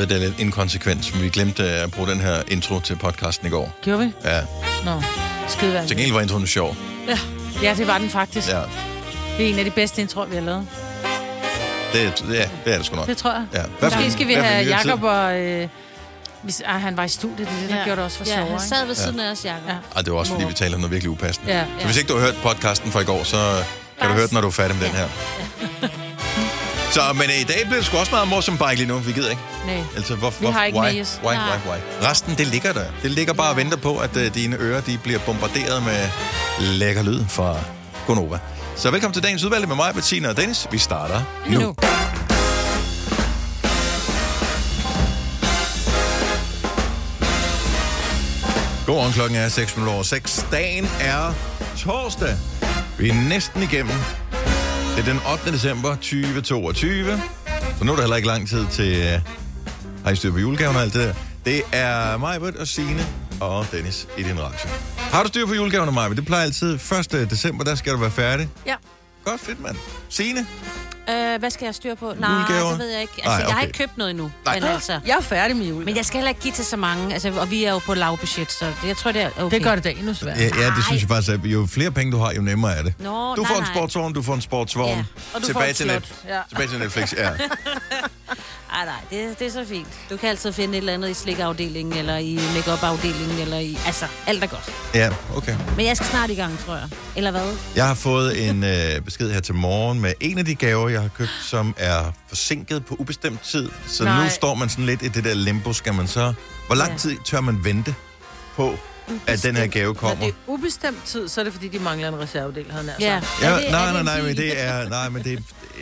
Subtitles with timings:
[0.00, 2.96] jeg ved, det er lidt inkonsekvent, men vi glemte at bruge den her intro til
[2.96, 3.72] podcasten i går.
[3.82, 4.12] Gjorde vi?
[4.24, 4.40] Ja,
[4.84, 5.02] Nå,
[5.48, 5.86] skide værd.
[5.86, 6.76] til gengæld var introen sjov.
[7.08, 7.18] Ja.
[7.62, 8.48] ja, det var den faktisk.
[8.48, 8.58] Ja.
[8.58, 8.64] Ja,
[9.38, 10.66] Det er en af de bedste introer, vi har lavet.
[11.92, 13.06] det, er- ja, det er det sgu nok.
[13.06, 13.46] Det tror jeg.
[13.54, 13.62] Ja.
[13.78, 14.66] Hvad for- Måske skal vi have?
[14.68, 15.38] Jakob og...
[15.40, 15.68] Øh,
[16.42, 17.84] hvis, ah, han var i studiet, det er det, der ja.
[17.84, 18.50] gjorde det også for ja, sjovere.
[18.50, 19.62] han sad ved siden af os, Jacob.
[19.66, 19.72] Ja.
[19.72, 19.78] Ja.
[19.96, 21.52] Ej, det var også, fordi vi taler om noget virkelig upassende.
[21.52, 21.64] Ja.
[21.80, 23.62] Så hvis ikke du har hørt podcasten fra i går, så
[24.00, 25.08] kan du høre den, når du er færdig med den her.
[26.92, 28.98] Så, men i dag bliver det sgu også meget morsomt bare ikke lige nu.
[28.98, 29.42] Vi gider ikke.
[29.66, 29.82] Nej.
[29.96, 31.20] Altså, hvor, Vi har ikke why, Majas.
[31.24, 32.06] why, why, why?
[32.08, 32.84] Resten, det ligger der.
[33.02, 36.08] Det ligger bare og venter på, at uh, dine ører de bliver bombarderet med
[36.60, 37.56] lækker lyd fra
[38.06, 38.38] Gonova.
[38.76, 40.66] Så velkommen til dagens udvalgte med mig, Bettina og Dennis.
[40.70, 41.60] Vi starter nu.
[41.60, 41.74] Nu.
[48.86, 50.46] Godmorgen, klokken er 6 minutter over 6.
[50.52, 51.32] Dagen er
[51.78, 52.36] torsdag.
[52.98, 53.94] Vi er næsten igennem.
[54.98, 55.52] Det er den 8.
[55.52, 57.20] december 2022.
[57.78, 59.14] Så nu er der heller ikke lang tid til...
[59.14, 61.14] Uh, har I styr på julegaven og alt det der?
[61.44, 63.06] Det er mig, og Signe
[63.40, 64.68] og Dennis i din radio.
[64.96, 66.08] Har du styr på julegaverne, Maja?
[66.08, 66.74] Det plejer altid
[67.14, 67.30] 1.
[67.30, 68.48] december, der skal du være færdig.
[68.66, 68.74] ja.
[69.24, 69.76] Godt fedt, mand.
[70.08, 70.46] Signe?
[71.10, 72.12] Øh, hvad skal jeg styre på?
[72.18, 72.70] Nej, Julegaver?
[72.70, 73.12] det ved jeg ikke.
[73.16, 73.66] Altså, Nej, jeg har okay.
[73.66, 74.30] ikke købt noget endnu.
[74.44, 74.54] Nej.
[74.60, 75.84] Men, altså, Jeg er færdig med jul.
[75.84, 77.12] men jeg skal heller ikke give til så mange.
[77.12, 79.56] Altså, og vi er jo på lavbudget, så det, jeg tror, det er okay.
[79.56, 80.38] Det gør det da endnu sværere.
[80.38, 82.82] Ja, ja, det synes jeg faktisk, at jo flere penge du har, jo nemmere er
[82.82, 82.94] det.
[82.98, 84.88] Nå, Du nej, får en sportsvogn, du får en sportsvogn.
[84.88, 85.04] Ja.
[85.34, 86.40] Og du tilbage, får et til net, Ja.
[86.48, 87.30] tilbage til Netflix, ja.
[88.72, 89.88] Ej, nej, det, det er så fint.
[90.10, 93.78] Du kan altid finde et eller andet i slikafdelingen, eller i make-up-afdelingen, eller i...
[93.86, 94.72] Altså, alt er godt.
[94.94, 95.56] Ja, okay.
[95.76, 96.88] Men jeg skal snart i gang, tror jeg.
[97.16, 97.56] Eller hvad?
[97.76, 101.00] Jeg har fået en øh, besked her til morgen med en af de gaver, jeg
[101.00, 103.70] har købt, som er forsinket på ubestemt tid.
[103.86, 104.14] Så Nej.
[104.14, 104.28] nu Nej.
[104.28, 105.72] står man sådan lidt i det der limbo.
[105.72, 106.32] Skal man så...
[106.66, 106.98] Hvor lang Ja.
[106.98, 107.94] tid tør man vente
[108.56, 108.74] på,
[109.26, 110.24] at den her gave Når kommer?
[110.24, 113.20] det er ubestemt tid, så er det fordi, de mangler en reservedel, havde nær Ja.
[113.42, 114.88] Ja, det- nej, nej, nej, men det er...
[114.88, 115.38] Nej, men det er...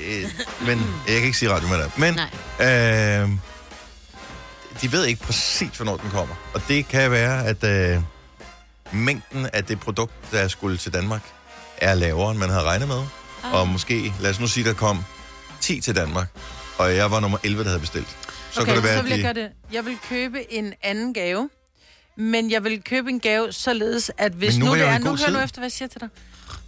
[0.08, 0.24] Øh,
[0.66, 1.98] men jeg kan ikke sige radio med det.
[1.98, 2.18] Men
[2.60, 3.38] øh,
[4.82, 6.34] de ved ikke præcis, hvornår den kommer.
[6.54, 8.02] Og det kan være, at øh,
[8.92, 11.22] mængden af det produkt, der skulle til Danmark,
[11.78, 13.02] er lavere, end man havde regnet med.
[13.44, 13.52] Ah.
[13.54, 15.04] Og måske, lad os nu sige, der kom
[15.60, 16.28] 10 til Danmark,
[16.78, 18.16] og jeg var nummer 11, der havde bestilt.
[18.50, 19.22] Så okay, kan det være, så vil jeg de...
[19.22, 19.48] gøre det.
[19.72, 21.48] Jeg vil købe en anden gave,
[22.16, 24.88] men jeg vil købe en gave således, at hvis Men nu nu, er det jeg
[24.90, 24.98] jo er...
[24.98, 26.08] Nu god hører du efter, hvad jeg siger til dig.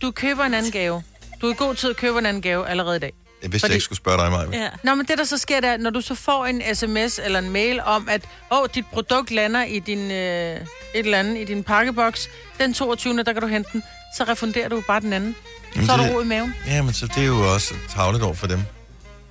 [0.03, 1.03] Du køber en anden gave.
[1.41, 3.13] Du er i god tid at købe en anden gave allerede i dag.
[3.43, 4.63] Jeg vidste, Fordi- jeg ikke skulle spørge dig, Maja.
[4.63, 4.69] Ja.
[4.83, 7.39] Nå, men det der så sker, det er, når du så får en sms eller
[7.39, 8.23] en mail om, at
[8.53, 10.61] åh, dit produkt lander i din, øh, et
[10.95, 12.29] eller andet i din pakkeboks,
[12.61, 13.17] den 22.
[13.23, 13.83] der kan du hente den,
[14.17, 15.37] så refunderer du bare den anden.
[15.75, 16.55] Jamen, så er det- der ro i maven.
[16.67, 18.61] Ja, men så det er jo også tavlet over for dem,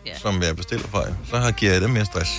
[0.05, 0.17] Ja.
[0.17, 1.03] som jeg bestiller fra.
[1.29, 2.29] Så har- giver jeg dem mere stress.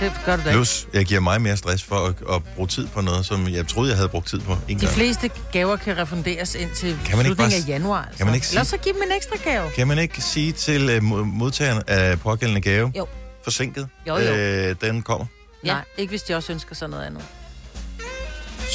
[0.00, 0.50] Det gør du da.
[0.52, 3.68] Plus, jeg giver mig mere stress for at, at bruge tid på noget, som jeg
[3.68, 4.52] troede, jeg havde brugt tid på.
[4.68, 4.92] En De gang.
[4.94, 8.02] fleste gaver kan refunderes indtil Kan man ikke slutningen bare af januar.
[8.04, 8.16] Altså.
[8.16, 9.70] kan man ikke sige- Ellers så giv dem en ekstra gave.
[9.70, 13.06] Kan man ikke sige til uh, modtageren af pågældende gave, Jo.
[13.44, 14.32] forsinket, Jo, jo.
[14.34, 15.26] Øh, den kommer?
[15.64, 15.72] Ja.
[15.72, 17.22] Nej, ikke hvis de også ønsker sådan noget andet.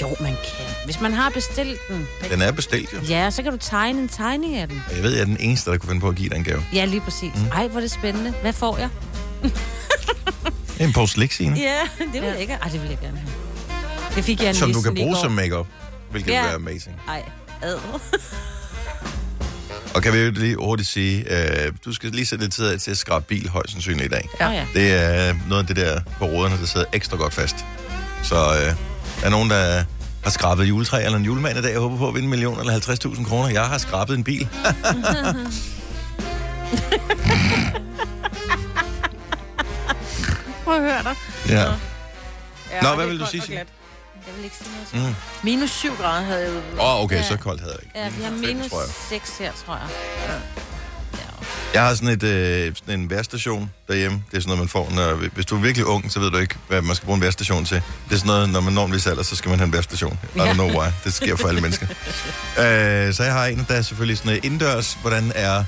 [0.02, 0.66] Jo, man kan.
[0.86, 2.08] Hvis man har bestilt den.
[2.32, 2.98] Den er bestilt, jo.
[3.10, 4.82] Ja, så kan du tegne en tegning af den.
[4.96, 6.64] Jeg ved, jeg er den eneste, der kunne finde på at give dig en gave.
[6.74, 7.32] Ja, lige præcis.
[7.36, 7.48] Mm.
[7.54, 8.34] Ej, hvor er det spændende.
[8.42, 8.90] Hvad får jeg?
[10.80, 12.54] En pose slik, Signe, Ja, det vil jeg ikke.
[12.54, 13.32] Ej, det vil jeg gerne have.
[14.16, 15.68] Det fik jeg en som du kan bruge som makeup,
[16.12, 16.40] hvilket Ja.
[16.42, 16.96] vil være amazing.
[17.08, 17.24] Ej,
[17.62, 17.78] ad.
[19.96, 21.26] Og kan vi jo lige hurtigt sige,
[21.66, 24.10] øh, du skal lige sætte lidt tid af til at skrabe bil højst sandsynligt i
[24.10, 24.30] dag.
[24.40, 24.50] Ja.
[24.50, 24.66] Ja.
[24.74, 27.56] Det er noget af det der på ruderne, der sidder ekstra godt fast.
[28.24, 28.76] Så øh, der
[29.26, 29.84] er nogen, der
[30.24, 32.30] har skrabet et juletræ eller en julemand i dag, og håber på at vinde en
[32.30, 32.74] million eller
[33.16, 33.50] 50.000 kroner.
[33.50, 34.48] Jeg har skrabet en bil.
[40.66, 41.16] Prøv at høre dig.
[41.50, 41.62] Ja.
[42.72, 43.44] Ja, Nå, og hvad vil du sige.
[43.50, 43.66] Jeg
[44.36, 45.10] vil ikke sige noget.
[45.10, 45.16] Mm.
[45.44, 46.52] Minus 7 grader havde jeg.
[46.80, 47.24] Åh, oh, okay, Ja.
[47.28, 48.00] så koldt havde jeg ikke.
[48.00, 48.90] Ja, vi har minus tror jeg.
[49.10, 49.88] 6 her, tror jeg.
[50.28, 50.34] Ja.
[51.74, 54.24] Jeg har sådan, et, øh, sådan en værstation derhjemme.
[54.32, 56.38] Det er sådan noget, man får, når, hvis du er virkelig ung, så ved du
[56.38, 57.82] ikke, hvad man skal bruge en værstation til.
[58.10, 59.74] Det er sådan noget, når man når en vis alder, så skal man have en
[59.74, 60.20] værstation.
[60.36, 60.88] I don't know why.
[61.04, 61.88] Det sker for alle mennesker.
[62.60, 64.98] Øh, så jeg har en, der er selvfølgelig sådan noget indendørs.
[65.02, 65.64] Hvordan er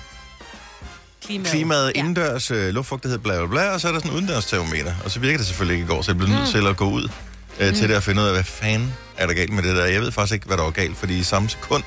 [1.27, 1.47] Klimaet.
[1.51, 1.99] klimaet Ja.
[1.99, 4.93] indendørs, øh, luftfugtighed, bla bla bla, og så er der sådan en udendørs termometer.
[5.05, 6.89] Og så virker det selvfølgelig ikke i går, så jeg blev nødt til at gå
[6.89, 7.09] ud
[7.59, 9.85] øh, til det og finde ud af, hvad fanden er der galt med det der.
[9.85, 11.83] Jeg ved faktisk ikke, hvad der var galt, fordi i samme sekund,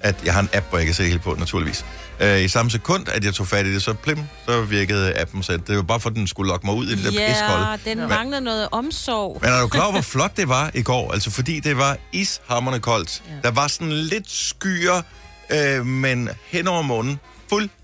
[0.00, 1.84] at jeg har en app, hvor jeg kan se helt på, naturligvis.
[2.20, 4.18] Øh, I samme sekund, at jeg tog fat i det, så plim,
[4.48, 5.42] så virkede appen.
[5.42, 7.66] Så det var bare for, at den skulle lokke mig ud i det der iskolde.
[7.70, 9.38] Ja, den mangler noget omsorg.
[9.42, 11.12] Men er du klar hvor flot det var i går?
[11.12, 13.22] Altså, fordi det var ishammerne koldt.
[13.28, 13.48] Ja.
[13.48, 15.02] Der var sådan lidt skyer,
[15.50, 17.20] øh, men hen over månen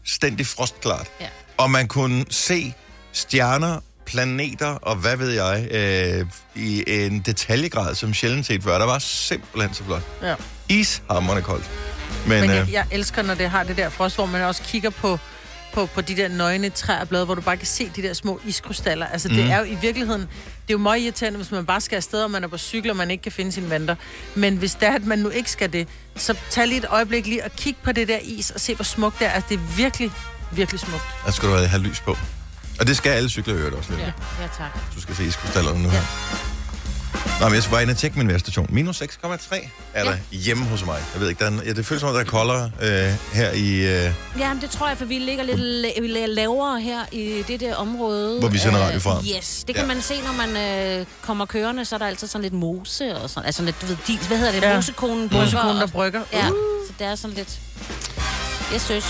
[0.08, 1.06] fuldstændig frostklart.
[1.20, 1.26] Ja.
[1.56, 2.75] Og man kunne se
[3.12, 8.78] stjerner, planeter og hvad ved jeg, øh, i en detaljegrad, som sjældent set før.
[8.78, 10.02] Der var simpelthen så flot.
[10.22, 10.34] Ja.
[10.69, 11.70] Ishammerne koldt.
[12.26, 14.62] Men, Men øh, jeg, jeg elsker, når det har det der frost, hvor man også
[14.62, 15.19] kigger på
[15.78, 19.06] på, på de der nøgne træerblade, hvor du bare kan se de der små iskrystaller.
[19.06, 19.50] Altså, det Mhm.
[19.50, 20.28] er jo i virkeligheden, det
[20.69, 22.96] er jo meget irriterende, hvis man bare skal afsted, og man er på cykel, og
[22.96, 23.94] man ikke kan finde sine vanter.
[24.34, 27.26] Men hvis det er, at man nu ikke skal det, så tag lige et øjeblik
[27.26, 29.30] lige og kig på det der is, og se, hvor smukt det er.
[29.30, 30.10] Altså, det er virkelig,
[30.52, 31.02] virkelig smukt.
[31.26, 32.16] Der skal du have lys på.
[32.80, 34.00] Og det skal alle cykler øvrigt også lidt.
[34.00, 34.06] Ja,
[34.42, 34.78] ja tak.
[34.94, 36.00] Du skal se iskrystallerne nu her.
[37.40, 38.66] Nå, men jeg skal bare ind og tjekke min værstation.
[38.70, 40.98] Minus 6,3 er der hjemme hos mig.
[41.14, 43.50] Jeg ved ikke, der er, ja, det føles som om, der er koldere øh, her
[43.52, 43.75] i...
[43.75, 47.42] Øh, Ja, men det tror jeg, for vi ligger lidt la- vi lavere her i
[47.48, 48.38] det der område.
[48.40, 49.20] Hvor vi sender Øh, radio fra.
[49.36, 49.94] Yes, det kan Ja.
[49.94, 50.56] man se, når man
[51.00, 53.46] øh, kommer kørende, så er der altid sådan lidt mose og sådan.
[53.46, 54.62] Altså lidt, du ved, dis, hvad hedder det?
[54.62, 54.69] Ja.
[54.70, 54.75] Ja.
[54.76, 55.28] Mosekonen.
[55.28, 56.20] brygger Mosekonen, der brygger.
[56.32, 56.46] Ja,
[56.88, 57.58] så det er sådan lidt...
[58.72, 59.04] Jeg synes.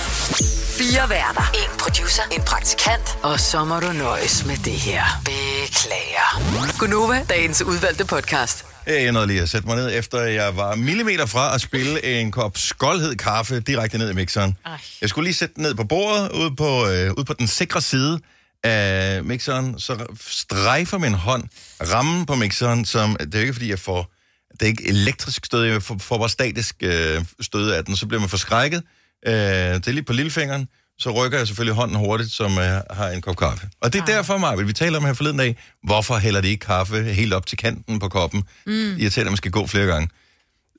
[0.79, 1.51] Fire værter.
[1.55, 2.23] En producer.
[2.33, 3.19] En praktikant.
[3.23, 5.03] Og så må du nøjes med det her.
[5.25, 6.79] Beklager.
[6.79, 8.65] Gunova, dagens udvalgte podcast.
[8.87, 12.31] jeg nåede lige at sætte mig ned, efter jeg var millimeter fra at spille en
[12.31, 14.57] kop skoldhed kaffe direkte ned i mixeren.
[14.67, 14.73] Ej.
[15.01, 17.81] Jeg skulle lige sætte den ned på bordet, ude på, øh, ude på den sikre
[17.81, 18.21] side
[18.65, 21.45] af mixeren, så strejfer min hånd
[21.93, 24.13] rammen på mixeren, som, det er jo ikke fordi, jeg får,
[24.53, 28.07] det er ikke elektrisk stød, jeg får, får bare statisk øh, stød af den, så
[28.07, 28.83] bliver man forskrækket.
[29.27, 30.69] Øh, det er lige på lillefingeren,
[30.99, 33.69] så rykker jeg selvfølgelig hånden hurtigt, som øh, har en kop kaffe.
[33.81, 36.67] Og det er derfor, mig, vi taler om her forleden dag, hvorfor hælder de ikke
[36.67, 38.43] kaffe helt op til kanten på koppen?
[38.67, 38.97] Mm.
[38.99, 40.09] Irriterer, at man skal gå flere gange.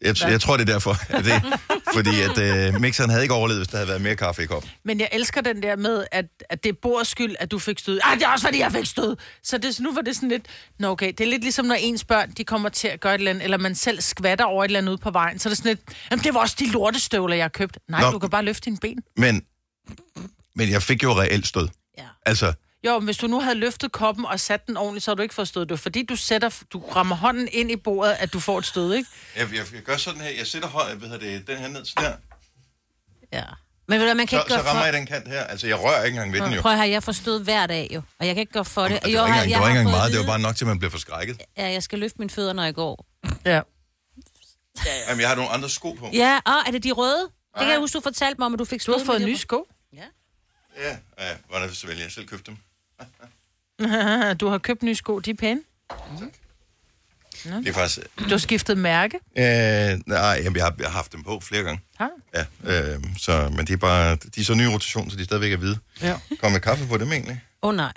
[0.01, 0.95] Jeg, jeg tror, det er derfor.
[1.09, 1.59] At det,
[1.93, 4.71] fordi at øh, mixeren havde ikke overlevet, hvis der havde været mere kaffe i koppen.
[4.83, 7.79] Men jeg elsker den der med, at, at det er bords skyld, at du fik
[7.79, 7.99] stød.
[8.03, 9.17] Ej, det er også, fordi jeg fik stød.
[9.43, 10.45] Så det, nu var det sådan lidt...
[10.79, 11.07] Nå, okay.
[11.17, 13.43] Det er lidt ligesom, når ens børn, de kommer til at gøre et eller andet,
[13.43, 15.39] eller man selv skvatter over et eller andet ude på vejen.
[15.39, 15.97] Så er det sådan lidt...
[16.11, 17.79] Jamen, det var også de lortestøvler, jeg har købt.
[17.87, 18.01] Nej.
[18.01, 18.11] Nå.
[18.11, 18.99] du kan bare løfte dine ben.
[19.17, 19.43] Men,
[20.55, 21.67] men jeg fik jo reelt stød.
[21.97, 22.03] Ja.
[22.25, 22.53] Altså,
[22.85, 25.21] Jo, men hvis du nu havde løftet koppen og sat den ordentligt, så har du
[25.21, 25.61] ikke fået stød.
[25.65, 28.65] Det er fordi, du, sætter, du rammer hånden ind i bordet, at du får et
[28.65, 29.09] stød, ikke?
[29.35, 30.29] jeg, jeg, jeg gør sådan her.
[30.29, 32.17] Jeg sætter høj, ved det, den her ned sådan her.
[33.33, 33.43] ja.
[33.87, 34.85] Men ved du, man kan Så, ikke så gøre rammer for...
[34.85, 35.43] jeg den kant her.
[35.43, 36.61] Altså, jeg rører ikke engang ved den jo.
[36.61, 38.87] Prøv at høre, jeg får stød hver dag jo, og jeg kan ikke gøre for
[38.87, 38.91] det.
[38.91, 40.11] Det var Jo, ikke engang, det var har ikke engang fået meget.
[40.11, 41.41] Det var bare nok til, at man bliver forskrækket.
[41.57, 43.05] Ja, jeg skal løfte mine fødder, når jeg går.
[43.45, 43.61] Ja.
[45.09, 46.09] Jamen, jeg har nogle andre sko på.
[46.13, 47.21] Ja, og er det de røde?
[47.21, 49.21] Det kan jeg huske, du fortalte mig om, at du fik Du stød har fået
[49.21, 49.65] nye sko.
[49.93, 52.03] Ja, ja hvordan så vælge?
[52.03, 52.57] Jeg selv købte dem.
[54.39, 55.61] Du har købt nye sko, de er pæne.
[57.43, 57.99] Det er faktisk...
[58.19, 59.19] Du har skiftet mærke.
[59.37, 59.43] Øh,
[60.05, 61.81] nej, jamen, jeg, har, jeg har haft dem på flere gange.
[61.97, 64.15] Har Ja, øh, så, men de er bare...
[64.15, 65.77] De er så nye rotation, så de stadigvæk er hvide.
[66.01, 66.15] Ja.
[66.41, 67.41] Kom med kaffe på dem egentlig?
[67.61, 67.93] Åh oh, nej.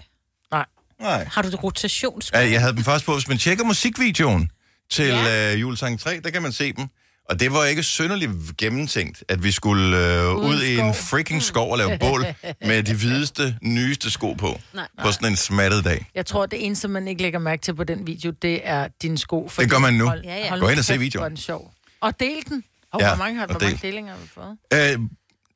[0.50, 0.66] Nej.
[1.00, 1.24] Nej.
[1.32, 2.38] Har du det rotationssko?
[2.38, 3.12] Ja, jeg havde dem først på.
[3.12, 4.50] Hvis man tjekker musikvideoen
[4.90, 5.52] til ja.
[5.52, 6.88] øh, julesang 3, der kan man se dem.
[7.32, 11.72] Og det var ikke synderligt gennemtænkt, at vi skulle øh, ud i en freaking skov
[11.72, 12.24] og lave bål
[12.68, 14.60] med de hvideste, nyeste sko på.
[14.74, 14.88] Nej.
[15.02, 16.06] På sådan en smattet dag.
[16.14, 19.18] Jeg tror, det eneste, man ikke lægger mærke til på den video, det er dine
[19.18, 19.48] sko.
[19.48, 20.06] fordi- gør man nu.
[20.06, 20.48] Hold, Ja, ja.
[20.48, 21.24] hold Gå ind og se videoen.
[21.24, 21.72] er den sjov.
[22.00, 22.64] Og del den.
[22.92, 23.82] Og Ja, ja, hvor mange, har, og hvor mange del.
[23.82, 24.92] delinger har vi fået?
[24.92, 24.98] Øh,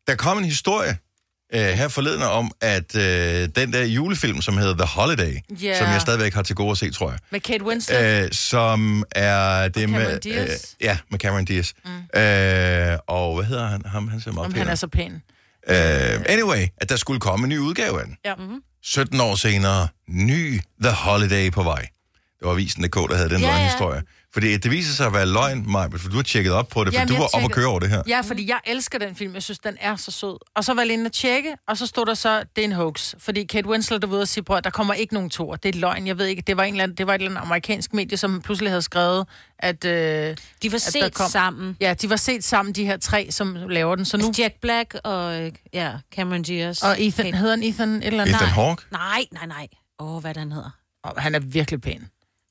[0.06, 0.98] der kom en historie
[1.54, 5.78] øh, her forleden om, at øh, den der julefilm, som hedder The Holiday, Ja.
[5.78, 8.24] som jeg stadigvæk har til gode at se, tror jeg, Med Kate Winslet.
[8.24, 10.20] øh, som er det Cameron med...
[10.20, 10.64] Diaz.
[10.80, 11.72] ja, med Cameron Diaz.
[11.84, 12.20] Mm.
[12.20, 13.82] Øh, og hvad hedder han?
[13.86, 14.70] Ham, han ser meget om pæn han ud.
[14.70, 15.12] er så pæn.
[15.70, 15.76] Øh,
[16.28, 18.16] anyway, at der skulle komme en ny udgave af den.
[18.24, 18.34] Ja.
[18.34, 18.60] Mhm.
[18.82, 21.80] 17 år senere, ny The Holiday på vej.
[22.38, 23.52] Det var Avisen.dk, der havde den Ja, ja.
[23.52, 24.02] løgnhistorie.
[24.36, 26.92] Fordi det viser sig at være løgn, Maja, for du har tjekket op på det,
[26.92, 28.02] for Jamen, du var op og køre over det her.
[28.08, 29.34] Ja, fordi jeg elsker den film.
[29.34, 30.38] Jeg synes, den er så sød.
[30.56, 32.72] Og så var jeg inde og tjekke, og så stod der så, det er en
[32.72, 33.14] hoax.
[33.18, 35.56] Fordi Kate Winslet er ude og sige, at der kommer ikke nogen tor.
[35.56, 36.06] Det er løgn.
[36.06, 38.16] Jeg ved ikke, det var, en eller anden, det var et eller andet amerikansk medie,
[38.16, 39.26] som pludselig havde skrevet,
[39.58, 39.84] at...
[39.84, 41.76] Øh, De var at der set kom- sammen.
[41.80, 44.04] ja, de var set sammen, de her tre, som laver den.
[44.04, 44.32] Så nu...
[44.38, 46.82] Jack Black og ja, Cameron Diaz.
[46.82, 48.34] Og Ethan, hedder han Ethan et eller andet?
[48.34, 48.54] Ethan Nej.
[48.54, 48.82] Hawke?
[48.92, 49.66] Nej, nej, nej.
[49.98, 50.70] Åh, oh, hvad den hedder.
[51.04, 52.08] Og han er virkelig pæn.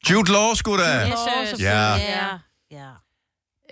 [0.09, 1.11] Jude Law, sgu da!
[1.59, 1.95] Ja.
[1.95, 2.27] ja.
[2.71, 2.89] ja.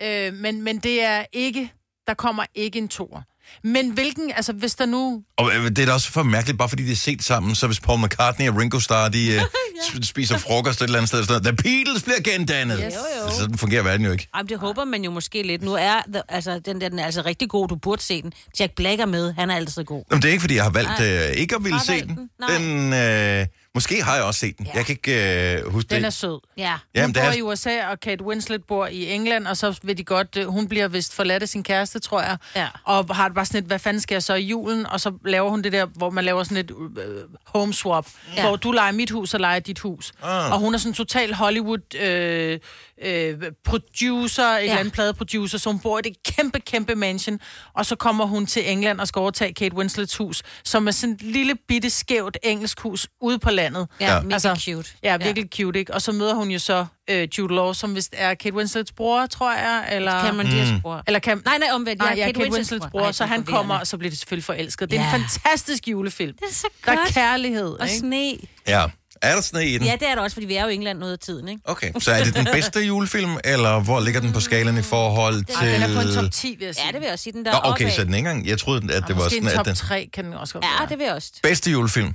[0.02, 1.72] Øh, men, men det er ikke...
[2.06, 3.24] Der kommer ikke en tor.
[3.64, 4.32] Men hvilken...
[4.36, 5.22] Altså, hvis der nu...
[5.36, 7.66] Og øh, det er da også for mærkeligt, bare fordi de er set sammen, så
[7.66, 9.40] hvis Paul McCartney og Ringo Starr, de øh,
[9.86, 12.80] sp- spiser frokost et eller andet sted, så The Beatles bliver gendannet.
[12.86, 12.94] Yes.
[12.94, 13.30] Jo, jo.
[13.30, 14.28] Sådan fungerer verden jo ikke.
[14.34, 15.62] Ej, men det håber man jo måske lidt.
[15.62, 17.68] Nu er the, altså, den der den er altså rigtig god.
[17.68, 18.32] Du burde se den.
[18.60, 19.32] Jack Black er med.
[19.32, 20.04] Han er altid god.
[20.10, 21.28] Jamen, det er ikke, fordi jeg har valgt Nej.
[21.28, 22.30] øh, ikke at ville Har se den.
[22.48, 22.90] den?
[22.92, 24.66] den øh, måske har jeg også set den.
[24.66, 24.72] Ja.
[24.74, 26.06] Jeg kan ikke øh, huske Den det.
[26.06, 26.40] er sød.
[26.56, 26.74] Ja.
[26.94, 29.98] Jamen, hun bor er- i USA, og Kate Winslet bor i England, og så vil
[29.98, 30.36] de godt...
[30.36, 32.36] øh, Hun bliver vist forladt af sin kæreste, tror jeg.
[32.56, 32.66] Ja.
[32.84, 34.86] Og har det bare sådan et, hvad fanden skal jeg så i julen?
[34.86, 38.46] Og så laver hun det der, hvor man laver sådan et øh, home swap, Ja.
[38.46, 40.12] hvor du leger mit hus, og leger dit hus.
[40.22, 40.52] Ah.
[40.52, 42.58] Og hun er sådan en total Hollywood øh,
[43.02, 44.62] øh, producer, et ja.
[44.62, 47.40] eller andet pladeproducer, så hun bor i det kæmpe, kæmpe mansion.
[47.74, 51.14] Og så kommer hun til England og skal overtage Kate Winslets hus, som er sådan
[51.14, 53.63] et lille bitte skævt engelsk hus ude på landet.
[53.64, 53.88] Landet.
[54.00, 54.20] Ja, Ja.
[54.20, 54.88] mega Altså, cute.
[55.02, 55.62] Ja, virkelig ja.
[55.64, 55.94] cute, ikke?
[55.94, 59.26] Og så møder hun jo så øh, Jude Law, som vist er Kate Winslets bror,
[59.26, 60.22] tror jeg, eller...
[60.24, 61.02] Cameron Diaz bror.
[61.06, 61.42] Eller Cam...
[61.44, 61.98] Nej, nej, omvendt.
[62.02, 63.12] Nej, Ja, ja, Kate Kate, Winslets bror.
[63.12, 64.90] så det han kommer, og så bliver de selvfølgelig forelsket.
[64.90, 65.14] Det er Ja.
[65.14, 66.32] en fantastisk julefilm.
[66.40, 67.08] Det er så Der godt.
[67.08, 67.98] er kærlighed, Og ikke?
[67.98, 68.32] sne.
[68.68, 68.84] Ja.
[69.22, 69.86] Er der sne i den?
[69.86, 71.60] Ja, det er det også, fordi vi er jo i England noget af tiden, ikke?
[71.64, 75.44] Okay, så er det den bedste julefilm, eller hvor ligger den på skalaen i forhold
[75.44, 75.54] til...
[75.56, 76.86] Ej, den er på en top 10, vil jeg sige.
[76.86, 77.32] Ja, det vil jeg også sige.
[77.32, 77.94] Den der Nå, okay, opad.
[77.94, 78.46] så den ikke engang...
[78.48, 80.64] Jeg troede, at det var Måske sådan, at top den 3 kan den også godt
[80.64, 80.88] Ja, være.
[80.88, 81.30] det vil jeg også.
[81.42, 82.14] bedste julefilm,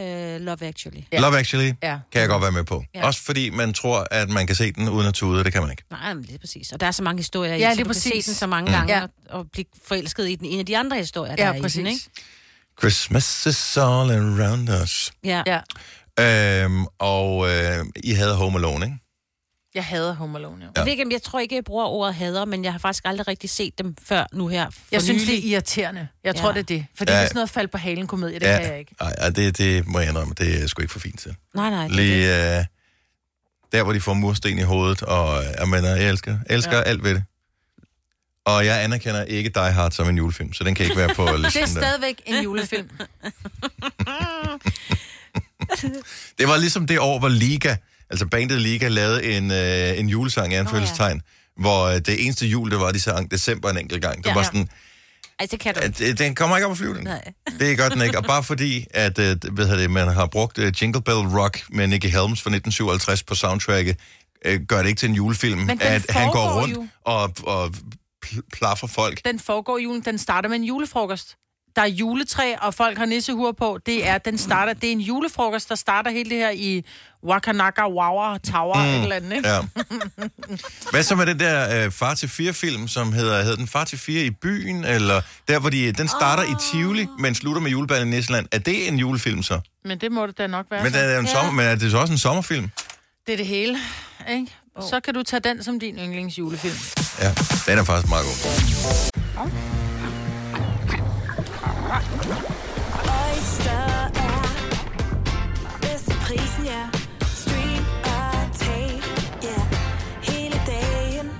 [0.00, 1.00] Uh, Love Actually.
[1.12, 1.20] Ja.
[1.20, 1.98] Love Actually, Ja.
[2.12, 2.84] kan jeg godt være med på.
[2.94, 3.06] Ja.
[3.06, 5.70] Også fordi man tror, at man kan se den uden at tude, det kan man
[5.70, 5.82] ikke.
[5.90, 6.72] Nej, men lige præcis.
[6.72, 8.24] Og der er så mange historier i, Ja, så lige du kan præcis.
[8.24, 9.02] se den så mange gange Ja.
[9.02, 11.60] og, og blive forelsket i den en af de andre historier, der Ja, er i
[11.60, 11.76] præcis.
[11.78, 12.10] den, ikke?
[12.80, 15.12] Christmas is all around us.
[15.24, 15.42] Ja.
[15.46, 15.60] Ja.
[16.64, 18.96] Øhm, og øh, I havde Home Alone, ikke?
[19.74, 20.70] Jeg hader Home Alone, jo.
[20.76, 20.80] Ja.
[20.80, 23.04] Jeg, ved ikke, om- jeg tror ikke, jeg bruger ordet hader, men jeg har faktisk
[23.04, 24.70] aldrig rigtig set dem før nu her.
[24.70, 26.08] For Jeg synes, det er irriterende.
[26.24, 26.40] Jeg Ja.
[26.40, 26.86] tror, det er det.
[26.96, 27.16] Fordi Ja.
[27.18, 28.94] det er sådan noget fald på halen komedie, det kan jeg ikke.
[29.00, 31.34] Ej, ej, det, det må jeg indrømme, det er jeg sgu ikke for fint til.
[31.54, 31.82] Nej, nej.
[31.82, 31.96] det det.
[31.96, 32.64] Lige øh,
[33.72, 36.78] der, hvor de får mursten i hovedet, og jeg, mener, jeg elsker, elsker ja.
[36.78, 36.82] Ja.
[36.84, 37.24] alt ved det.
[38.44, 41.28] Og jeg anerkender ikke Die Hard som en julefilm, så den kan ikke være på
[41.36, 41.86] listen Det er der.
[41.86, 42.88] stadigvæk en julefilm.
[46.38, 47.76] Det var ligesom det år, hvor Liga,
[48.10, 51.20] altså bandet Liga, lavede en, øh, en julesang i anfølgelsestegn, oh,
[51.58, 51.62] ja.
[51.62, 54.16] hvor øh, det eneste jul, det var, de sang december en enkelt gang.
[54.18, 54.34] Det Ja.
[54.34, 54.68] var sådan,
[55.40, 57.04] Ej, det kan du at, øh, den kommer ikke op at flyve, den.
[57.04, 57.32] Nej.
[57.60, 58.18] Det gør den ikke.
[58.18, 61.86] Og bare fordi, at øh, hvad det, man har brugt øh, Jingle Bell Rock med
[61.86, 63.96] Nicky Helms fra 1957 på soundtracket,
[64.44, 66.86] øh, gør det ikke til en julefilm, at han går rundt jo.
[67.04, 67.74] og, og
[68.26, 69.24] pl- plaffer folk.
[69.24, 70.02] Den foregår julen.
[70.04, 71.36] Den starter med en julefrokost.
[71.76, 73.78] Der er juletræ, og folk har nissehuer på.
[73.86, 76.84] Det er, den starter, det er en julefrokost, der starter helt det her i
[77.24, 78.88] Wakanaka Wawa Tower, mm.
[78.88, 79.48] et eller andet, ikke?
[79.48, 79.60] Ja.
[80.92, 83.98] Hvad så med den der øh, Far til 4-film, som hedder, hedder den Far til
[83.98, 86.50] 4 i byen, eller der, hvor de, den starter oh.
[86.50, 88.46] i Tivoli, men slutter med juleballen i Næsland.
[88.52, 89.60] Er det en julefilm så?
[89.84, 90.82] Men det må det da nok være.
[90.82, 91.32] Men, det er, en Ja.
[91.32, 92.70] sommer, men er det så også en sommerfilm?
[93.26, 93.78] Det er det hele,
[94.30, 94.46] ikke?
[94.80, 96.76] Så kan du tage den som din yndlingsjulefilm.
[97.20, 97.34] Ja,
[97.66, 99.79] den er faktisk meget god.
[101.90, 103.82] Oyster
[104.14, 104.48] er
[105.80, 106.82] bedst til prisen, ja.
[107.34, 109.02] Stream og tag,
[109.42, 109.60] ja.
[110.22, 111.30] Hele dagen.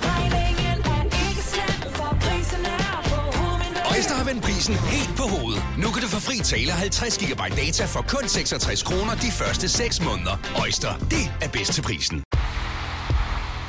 [0.00, 3.82] Regningen er ikke slem, for prisen er på hovedet.
[3.90, 5.62] Øjster har vendt prisen helt på hovedet.
[5.78, 9.68] Nu kan du få fri tale 50 GB data for kun 66 kroner de første
[9.68, 10.36] 6 måneder.
[10.62, 12.22] Øjster, det er bedst til prisen.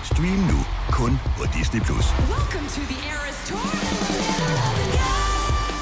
[0.03, 0.59] Stream nu
[0.91, 1.81] kun på Disney+.
[1.81, 2.05] Plus.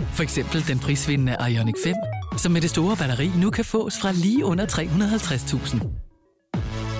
[0.00, 1.94] For eksempel den prisvindende Ioniq 5,
[2.38, 6.04] som med det store batteri nu kan fås fra lige under 350.000.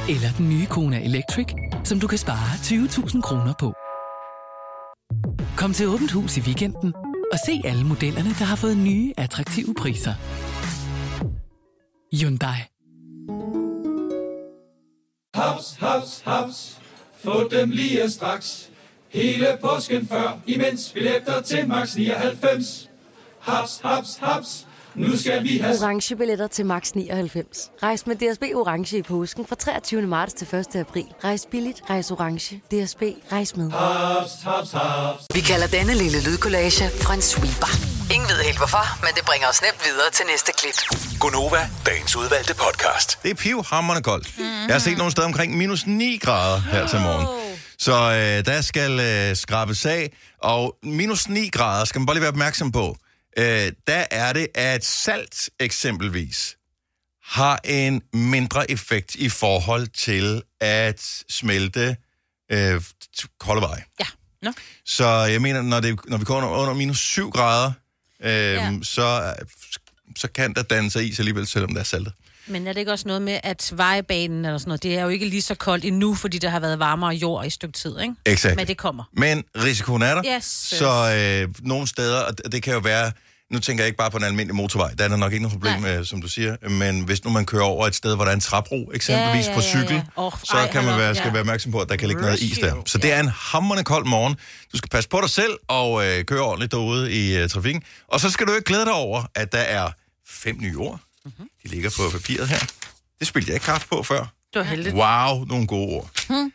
[0.08, 1.46] Eller den nye Kona Electric,
[1.84, 3.74] som du kan spare 20.000 kroner på.
[5.56, 6.94] Kom til Åbent Hus i weekenden
[7.32, 10.14] og se alle modellerne, der har fået nye, attraktive priser.
[12.16, 12.58] Hyundai.
[15.34, 16.80] Haps, haps, haps.
[17.24, 18.70] Få dem lige straks.
[19.14, 22.88] Hele påsken før, imens billetter til max 99.
[23.40, 24.66] Haps, haps, haps.
[24.94, 25.76] Nu skal vi have...
[25.82, 27.70] orange billetter til max 99.
[27.82, 30.02] Rejs med DSB orange i påsken fra 23.
[30.02, 30.76] marts til 1.
[30.76, 31.06] april.
[31.24, 32.56] Rejs billigt, rejs orange.
[32.56, 33.02] DSB
[33.32, 33.70] rejs med.
[33.70, 35.24] Haps, haps, haps.
[35.34, 37.72] Vi kalder denne lille lydkollage en sweeper.
[38.14, 40.78] Ingen ved helt hvorfor, men det bringer os nemt videre til næste klip.
[41.20, 43.18] Gonova, dagens udvalgte podcast.
[43.22, 44.38] Det er pivhammerende koldt.
[44.38, 44.66] Mm-hmm.
[44.66, 47.43] Jeg har set nogle steder omkring minus 9 grader her til morgen.
[47.78, 52.22] Så øh, der skal øh, skrabes af, og minus 9 grader skal man bare lige
[52.22, 52.96] være opmærksom på.
[53.38, 56.56] Øh, der er det, at salt eksempelvis
[57.24, 61.96] har en mindre effekt i forhold til at smelte
[62.52, 62.82] øh,
[63.38, 63.84] kolde veje.
[64.00, 64.06] Ja.
[64.42, 64.52] Nå.
[64.84, 67.72] Så jeg mener, når, det, når vi kommer under minus 7 grader,
[68.20, 68.72] øh, ja.
[68.82, 69.34] så,
[70.16, 72.12] så kan der danne sig is alligevel, selvom der er saltet.
[72.46, 75.08] Men er det ikke også noget med, at vejebanen eller sådan noget, det er jo
[75.08, 78.00] ikke lige så koldt endnu, fordi der har været varmere jord i et stykke tid,
[78.00, 78.14] ikke?
[78.26, 78.56] Exakt.
[78.56, 79.04] Men det kommer.
[79.12, 80.36] Men risikoen er der.
[80.36, 80.44] Yes.
[80.44, 83.12] Så øh, nogle steder, og det kan jo være,
[83.50, 85.60] nu tænker jeg ikke bare på en almindelig motorvej, der er der nok ikke noget
[85.60, 88.30] problem med, som du siger, men hvis nu man kører over et sted, hvor der
[88.30, 90.22] er en trapro, eksempelvis Ja, ja, på ja, cykel, ja.
[90.22, 91.32] Åh, så ej, kan man være, skal ja.
[91.32, 92.82] være opmærksom på, at der kan ligge noget is der.
[92.86, 94.36] Så det er en hammerende kold morgen.
[94.72, 97.82] Du skal passe på dig selv og øh, køre ordentligt derude i øh, trafikken.
[98.08, 99.90] Og så skal du ikke glæde dig over, at der er
[100.28, 101.00] fem nye ord
[101.62, 102.58] De ligger på papiret her.
[103.18, 104.18] Det spildte jeg ikke kaffe på før.
[104.52, 104.94] Det var heldigt.
[104.94, 106.10] Wow, nogle gode ord.
[106.28, 106.52] Hmm.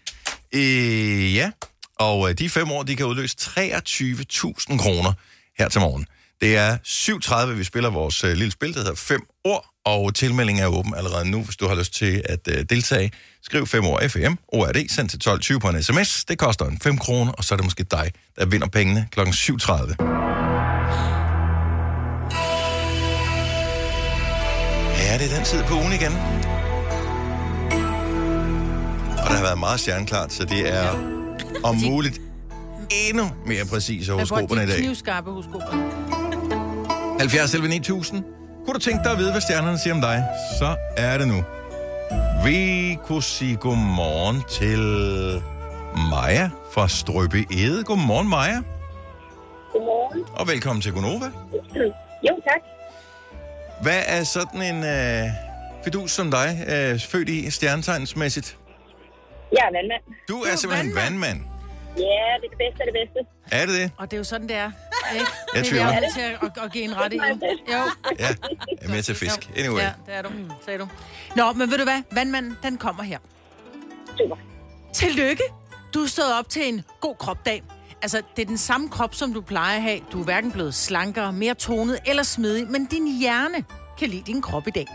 [0.54, 1.52] Øh, ja,
[2.00, 5.14] og øh, de fem år, de kan udløse 23.000 kroner
[5.58, 6.06] her til morgen.
[6.42, 6.78] Det er
[7.48, 10.96] 7.30, vi spiller vores øh, lille spil, der hedder 5 ord, og tilmeldingen er åben
[10.96, 13.12] allerede nu, hvis du har lyst til at øh, deltage.
[13.44, 16.26] Skriv 5 ord FM, ORD, send til 12.20 på en sms.
[16.26, 19.20] Det koster en 5 kroner, og så er det måske dig, der vinder pengene kl.
[19.20, 20.39] 7.30.
[25.20, 26.14] det er den tid på ugen igen.
[29.18, 30.90] Og der har været meget stjerneklart, så det er
[31.64, 32.22] om muligt
[33.08, 34.78] endnu mere præcise horoskoperne i dag.
[34.78, 35.66] knivskarpe horoskoper.
[37.20, 38.24] 70 11 9000.
[38.66, 40.24] Kunne du tænke dig at vide, hvad stjernerne siger om dig?
[40.60, 41.44] Så er det nu.
[42.46, 44.80] Vi kunne sige godmorgen til
[46.10, 47.84] Maja fra Strøbe Ede.
[47.84, 48.62] Godmorgen, Maja.
[49.72, 50.24] Godmorgen.
[50.34, 51.26] Og velkommen til Gonova.
[52.24, 52.79] Jo, tak.
[53.82, 55.26] Hvad er sådan en øh,
[55.84, 58.58] fidus som dig, øh, født i stjernetegnsmæssigt?
[59.52, 60.04] Jeg er vandmand.
[60.28, 61.40] Du er simpelthen vandmand.
[61.98, 63.20] Ja, det er det bedste af det bedste.
[63.52, 63.92] Er det det?
[63.98, 64.72] Og det er jo sådan, det er.
[65.14, 65.26] Ikke?
[65.56, 65.88] Jeg Det tvivler.
[65.88, 67.18] er jeg til at, at, at give en ret i.
[67.18, 67.22] Jo.
[67.74, 67.82] Ja,
[68.20, 68.36] jeg
[68.82, 69.50] er med til fisk.
[69.58, 69.82] Anyway.
[69.82, 70.30] Ja, det er du,
[70.66, 70.88] sagde du.
[71.36, 72.02] Nå, men ved du hvad?
[72.12, 73.18] Vandmanden, den kommer her.
[74.18, 74.36] Super.
[74.94, 75.44] Tillykke.
[75.94, 77.64] Du er stået op til en god kropdag.
[78.02, 80.00] Altså, det er den samme krop, som du plejer at have.
[80.12, 83.64] Du er hverken blevet slankere, mere tonet eller smidig, men din hjerne
[83.98, 84.88] kan lide din krop i dag.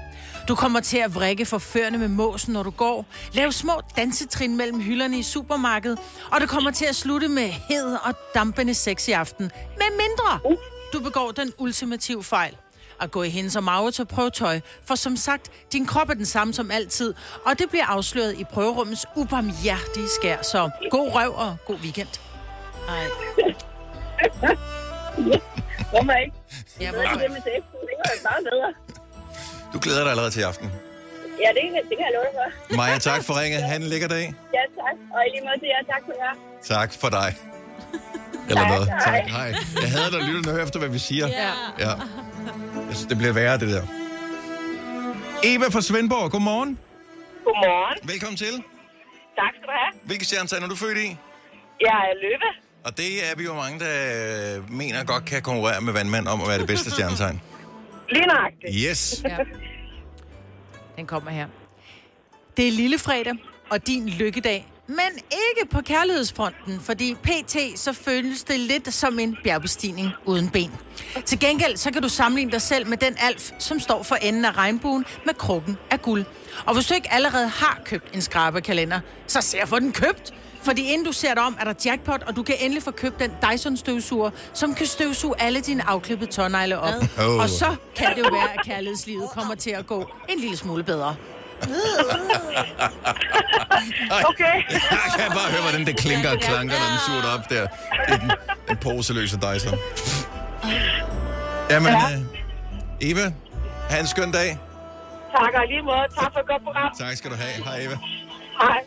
[0.49, 3.07] Du kommer til at vrikke forførende med måsen, når du går.
[3.33, 5.99] Lav små dansetrin mellem hylderne i supermarkedet.
[6.31, 9.51] Og du kommer til at slutte med hed og dampende sex i aften.
[9.79, 10.57] Med mindre
[10.93, 12.57] du begår den ultimative fejl.
[13.01, 14.61] At gå i hendes og mave til prøvetøj.
[14.85, 17.15] For som sagt, din krop er den samme som altid.
[17.47, 20.43] Og det bliver afsløret i prøverummets ubarmhjertige skær.
[20.43, 22.34] Så god røv og god weekend.
[22.89, 23.05] Ej.
[25.93, 26.37] Hvorfor ikke?
[26.81, 27.35] Ja, hvorfor ikke?
[27.35, 28.69] Det jo meget bedre.
[29.73, 30.73] Du glæder dig allerede til i aften.
[31.45, 32.77] Ja, det, kan- det kan jeg love dig for.
[32.77, 33.63] Maja, tak for ringet.
[33.63, 34.35] Ha' en lækker dag.
[34.57, 34.97] Ja, tak.
[35.15, 36.35] Og i lige måde til jer, tak for jer.
[36.77, 37.35] Tak for dig.
[38.49, 38.87] Eller Tak, noget.
[38.89, 39.21] hej.
[39.21, 39.31] Tak.
[39.31, 39.49] Hej.
[39.83, 41.27] Jeg hader, når lytterne hører efter, hvad vi siger.
[41.29, 41.51] Ja.
[41.79, 41.91] ja.
[42.89, 43.83] Jeg synes, det bliver værre, det der.
[45.45, 46.79] Eva fra Svendborg, godmorgen.
[47.45, 48.09] Godmorgen.
[48.09, 48.55] Velkommen til.
[49.41, 49.93] Tak skal du have.
[50.09, 51.09] Hvilke stjernetegn er du født i?
[51.81, 52.49] Jeg er løbe.
[52.85, 56.41] Og det er vi jo mange, der øh, mener godt kan konkurrere med vandmand om
[56.43, 57.41] at være det bedste stjernetegn.
[58.11, 58.91] Lige nøjagtigt.
[58.91, 59.23] Yes.
[59.25, 59.37] Ja.
[60.97, 61.47] Den kommer her.
[62.57, 63.35] Det er lille fredag
[63.71, 64.67] og din lykkedag.
[64.87, 64.99] Men
[65.33, 67.57] ikke på kærlighedsfronten, fordi pt.
[67.77, 70.73] så føles det lidt som en bjergbestigning uden ben.
[71.25, 74.45] Til gengæld så kan du sammenligne dig selv med den alf, som står for enden
[74.45, 76.25] af regnbuen med krukken af guld.
[76.67, 80.35] Og hvis du ikke allerede har købt en skrabekalender, så se at få den købt.
[80.65, 83.19] Fordi inden du ser dig om, er der jackpot, og du kan endelig få købt
[83.19, 86.95] den Dyson-støvsuger, som kan støvsuge alle dine afklippede tårnegle op.
[87.19, 87.25] Oh.
[87.39, 90.83] Og så kan det jo være, at kærlighedslivet kommer til at gå en lille smule
[90.85, 91.17] bedre.
[94.31, 94.55] Okay.
[94.71, 97.67] Jeg kan bare høre, hvordan det klinker og klanker, når den suger op der.
[98.09, 98.31] i Den,
[98.69, 99.79] den poseløse Dyson.
[101.71, 102.17] Jamen, Ja.
[102.17, 103.33] øh, Eva,
[103.91, 104.59] have en skøn dag.
[105.37, 106.05] Tak og lige måde.
[106.21, 106.91] Tak for et godt program.
[106.99, 107.65] Tak skal du have.
[107.65, 107.97] Hej, Eva.
[108.61, 108.79] Hej.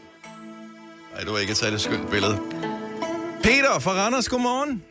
[1.17, 2.39] Ej, du har ikke et særligt skønt billede.
[3.43, 4.83] Peter fra Randers, godmorgen.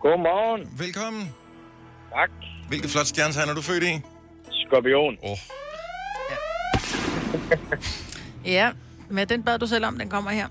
[0.00, 0.78] Godmorgen.
[0.78, 1.34] Velkommen.
[2.12, 2.30] Tak.
[2.68, 4.00] Hvilket flot stjernetegn er du født i?
[4.50, 5.16] Skorpion.
[5.22, 5.38] Åh, oh,
[8.44, 8.70] Ja,
[9.10, 10.48] men den bad du selv om, den kommer her.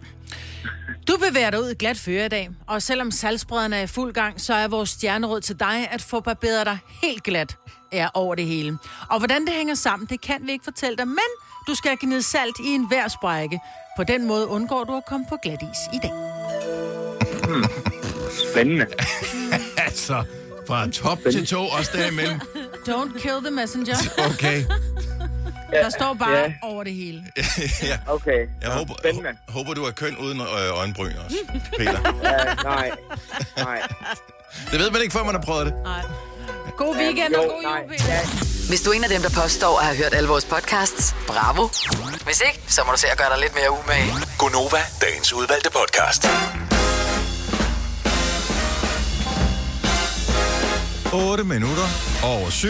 [1.07, 4.13] Du bevæger dig ud i glat føre i dag, og selvom salgsbrødrene er i fuld
[4.13, 7.55] gang, så er vores stjerneråd til dig at få barberet dig helt glat
[7.91, 8.77] er over det hele.
[9.09, 11.29] Og hvordan det hænger sammen, det kan vi ikke fortælle dig, men
[11.67, 13.59] du skal gnide salt i en hver sprække.
[13.97, 16.11] På den måde undgår du at komme på glat is i dag.
[18.51, 18.85] Spændende.
[19.85, 20.23] altså,
[20.67, 22.39] fra top til to, også derimellem.
[22.89, 23.95] Don't kill the messenger.
[24.33, 24.63] Okay.
[25.71, 26.53] Der står bare Ja.
[26.61, 27.23] over det hele.
[27.83, 27.99] ja.
[28.07, 28.47] Okay.
[28.61, 29.29] Jeg håber, Spændende.
[29.29, 31.37] hå- håber, du er køn uden øh, øjenbryn også,
[31.77, 31.99] Peter.
[32.23, 32.91] Ja, nej.
[33.57, 33.81] Nej.
[34.71, 35.73] Det ved man ikke, før man har prøvet det.
[35.83, 36.01] Nej.
[36.77, 38.67] God weekend og god jul, Peter.
[38.69, 41.67] Hvis du er en af dem, der påstår at have hørt alle vores podcasts, bravo.
[42.25, 44.13] Hvis ikke, så må du se at gøre dig lidt mere umage.
[44.37, 46.27] Gonova, dagens udvalgte podcast.
[51.13, 51.87] 8 minutter
[52.23, 52.67] over 7.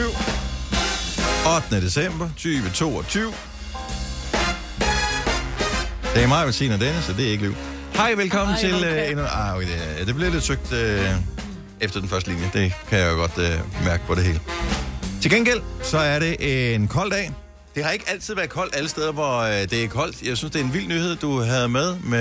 [1.56, 1.82] 8.
[1.86, 3.34] december 2022.
[6.16, 7.56] Det er mig, Bettina Dennis, så det er ikke liv.
[7.96, 8.76] Hej, velkommen Ej, til...
[8.76, 9.06] okay.
[9.06, 10.78] Uh, en, ah, okay, det, det bliver lidt søgt uh,
[11.82, 12.50] efter den første linje.
[12.54, 14.40] Det kan jeg jo godt uh, mærke på det hele.
[15.22, 17.32] Til gengæld, så er det en kold dag.
[17.76, 20.22] Det har ikke altid været koldt alle steder, hvor uh, det er koldt.
[20.22, 22.20] Jeg synes, det er en vild nyhed, du havde med, med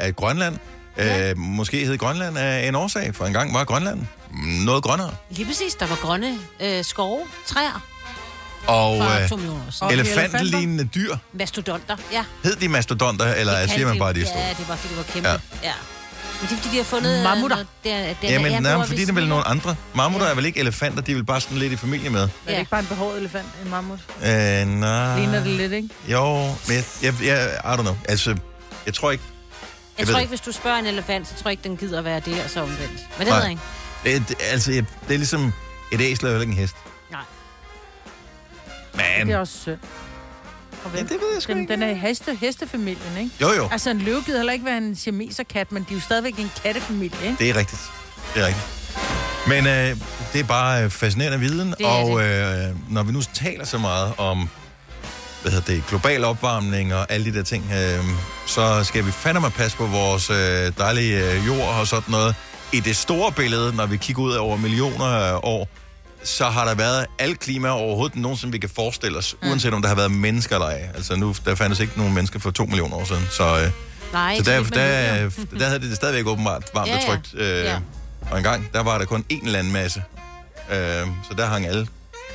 [0.00, 0.56] at Grønland
[0.96, 1.32] ja.
[1.32, 4.00] uh, måske hed Grønland af en årsag, for engang var Grønland
[4.64, 5.14] noget grønnere.
[5.30, 7.86] Lige præcis, der var grønne øh, skove, træer.
[8.66, 12.24] Og øh, elefantlignende dyr, Mastodonter, ja.
[12.44, 14.42] hed de mastodonter, eller Det siger man bare, de er store?
[14.42, 15.28] Ja, det var fordi, de var kæmpe.
[15.28, 15.36] Ja.
[15.62, 15.72] Ja.
[16.34, 16.40] Ja.
[16.40, 17.16] Men det er fordi, de har fundet...
[17.18, 17.56] øh, Mammutter.
[17.56, 19.76] noget- Det er, det er, Jamen, ja, nej, fordi det er vel nogle andre.
[19.94, 22.20] Mammutter er vel ikke elefanter, de er vel bare sådan lidt i familie med.
[22.22, 23.98] Er det ikke bare en behåret elefant, en mammut?
[24.22, 25.18] Øh, nej.
[25.18, 25.88] Ligner det lidt, ikke?
[26.08, 27.96] Jo, men jeg, jeg, jeg, I don't know.
[28.08, 28.36] Altså,
[28.86, 29.24] jeg tror ikke...
[29.98, 30.22] Jeg ved tror det.
[30.22, 32.44] ikke, hvis du spørger en elefant, så tror jeg ikke, den gider at være det,
[32.44, 32.80] og så omvendt.
[33.18, 33.62] Men det ved jeg ikke.
[34.04, 35.52] Det, det, altså, jeg, det er ligesom...
[35.92, 36.76] Et æsel er jo ikke en hest.
[37.10, 37.20] Nej.
[38.94, 39.26] Men...
[39.26, 39.78] Det er også synd.
[40.94, 41.72] Ja, det ved jeg sgu den, ikke.
[41.72, 43.30] Den er i heste, hestefamilien, ikke?
[43.40, 43.68] Jo, jo.
[43.72, 46.50] Altså, en løve gider heller ikke være en siameserkat, men de er jo stadigvæk en
[46.62, 47.36] kattefamilie, ikke?
[47.38, 47.80] Det er rigtigt.
[48.34, 48.66] Det er rigtigt.
[49.48, 49.96] Men øh,
[50.32, 54.12] det er bare øh, fascinerende viden, Det og øh, når vi nu taler så meget
[54.18, 54.48] om
[55.42, 58.04] hvad hedder det, global opvarmning og alle de der ting, øh,
[58.46, 62.34] så skal vi fandme passe på vores øh, dejlige øh, jord og sådan noget.
[62.72, 65.68] I det store billede, når vi kigger ud over millioner af år,
[66.24, 69.48] så har der været alt klima overhovedet nogensinde, vi kan forestille os, mm.
[69.48, 70.88] uanset om der har været mennesker eller ej.
[70.94, 73.44] Altså nu, der fandtes ikke nogen mennesker for to millioner år siden, så...
[73.60, 73.70] Øh,
[74.12, 77.02] Nej, så der, ikke, men der, det der havde det stadigvæk åbenbart varmt Ja, og
[77.06, 77.34] trygt.
[77.36, 77.78] Øh, Ja.
[78.30, 80.02] Og engang, der var der kun én landmasse.
[80.72, 80.76] Øh,
[81.28, 81.80] så der hang alle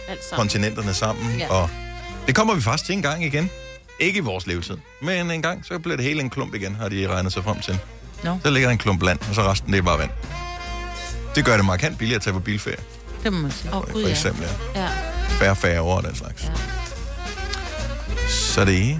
[0.10, 0.38] Alt sammen.
[0.39, 1.39] kontinenterne sammen.
[1.39, 1.49] Ja.
[1.49, 1.69] Og
[2.28, 3.49] det kommer vi faktisk til en gang igen.
[3.99, 4.78] Ikke i vores levetid.
[5.02, 7.60] Men en gang, så bliver det hele en klump igen, har de regnet sig frem
[7.60, 7.80] til.
[8.23, 8.39] Nå.
[8.43, 10.10] Så ligger der en klump land, og så resten det er bare vand.
[11.36, 12.78] Det gør det markant billigere at tage på bilferie,
[13.23, 13.75] Det må man sige.
[13.75, 14.10] Oh, for ja.
[14.10, 14.47] eksempel.
[14.75, 14.89] Ja.
[15.41, 15.53] ja.
[15.53, 16.43] Færre og den slags.
[16.43, 16.53] Ja.
[18.29, 18.99] Så det er...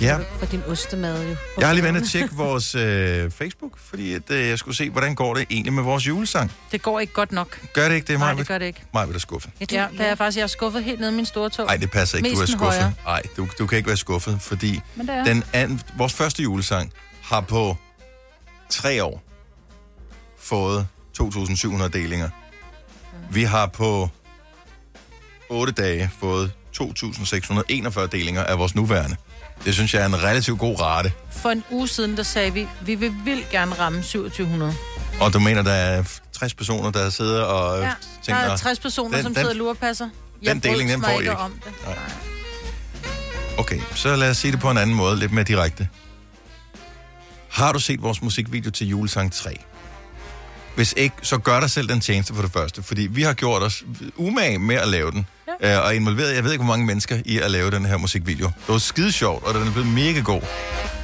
[0.00, 0.18] Ja.
[0.38, 1.36] For din ostemad jo.
[1.58, 4.90] Jeg har lige ventet at tjekke vores øh, Facebook, fordi at, øh, jeg skulle se,
[4.90, 6.52] hvordan går det egentlig med vores julesang.
[6.72, 7.60] Det går ikke godt nok.
[7.72, 8.38] Gør det ikke det, Nej, Maja?
[8.38, 8.82] det gør det ikke.
[8.94, 9.50] Maja, vil er skuffet.
[9.60, 11.66] Ja, du, Ja, der er faktisk, jeg er skuffet helt ned i min store tog.
[11.66, 12.30] Nej, det passer ikke.
[12.30, 12.92] Du er Mest skuffet.
[13.04, 17.40] Nej, du, du kan ikke være skuffet, fordi det den anden, vores første julesang har
[17.40, 17.76] på
[18.70, 19.22] tre år
[20.38, 20.86] fået
[21.20, 22.28] 2.700 delinger.
[23.30, 24.08] Vi har på
[25.48, 29.16] 8 dage fået 2.641 delinger af vores nuværende.
[29.64, 31.12] Det synes jeg er en relativt god rate.
[31.30, 34.74] For en uge siden, der sagde vi, vi vil vildt gerne ramme 2700.
[35.20, 38.42] Og du mener, der er 60 personer, der sidder og Ja, der tænker...
[38.42, 40.08] er 60 personer, den- som den- sidder og lurepasser.
[40.46, 41.36] den deling, den får I ikke.
[41.36, 41.72] om det.
[41.86, 41.96] Nej.
[43.58, 45.88] Okay, så lad os sige det på en anden måde, lidt mere direkte.
[47.50, 49.56] Har du set vores musikvideo til julesang 3?
[50.78, 53.62] Hvis ikke, så gør dig selv den tjeneste for det første, fordi vi har gjort
[53.62, 53.84] os
[54.16, 55.26] umage med at lave den,
[55.62, 55.78] ja.
[55.78, 58.46] øh, og involveret, jeg ved ikke, hvor mange mennesker i at lave den her musikvideo.
[58.46, 60.42] Det var skide sjovt, og den er blevet mega god.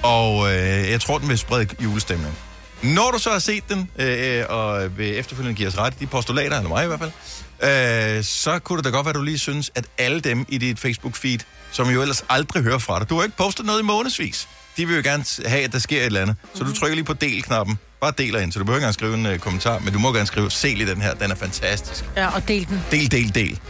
[0.03, 2.39] Og øh, jeg tror, den vil sprede julestemning.
[2.83, 6.57] Når du så har set den, øh, og vil efterfølgende give os ret de postulater,
[6.57, 9.39] eller mig i hvert fald, øh, så kunne det da godt være, at du lige
[9.39, 11.39] synes, at alle dem i dit Facebook-feed,
[11.73, 14.87] som jo ellers aldrig hører fra dig, du har ikke postet noget i månedsvis, de
[14.87, 16.37] vil jo gerne have, at der sker et eller andet.
[16.55, 17.79] Så du trykker lige på del-knappen.
[18.05, 20.13] Bare deler ind, så du behøver ikke engang skrive en øh, kommentar, men du må
[20.13, 22.05] gerne skrive, se lige den her, den er fantastisk.
[22.17, 22.83] Ja, og del den.
[22.91, 23.61] Del, del, del.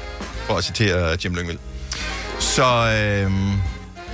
[0.47, 1.59] For at citere Jim Lyngvild.
[2.41, 3.33] Så, øh,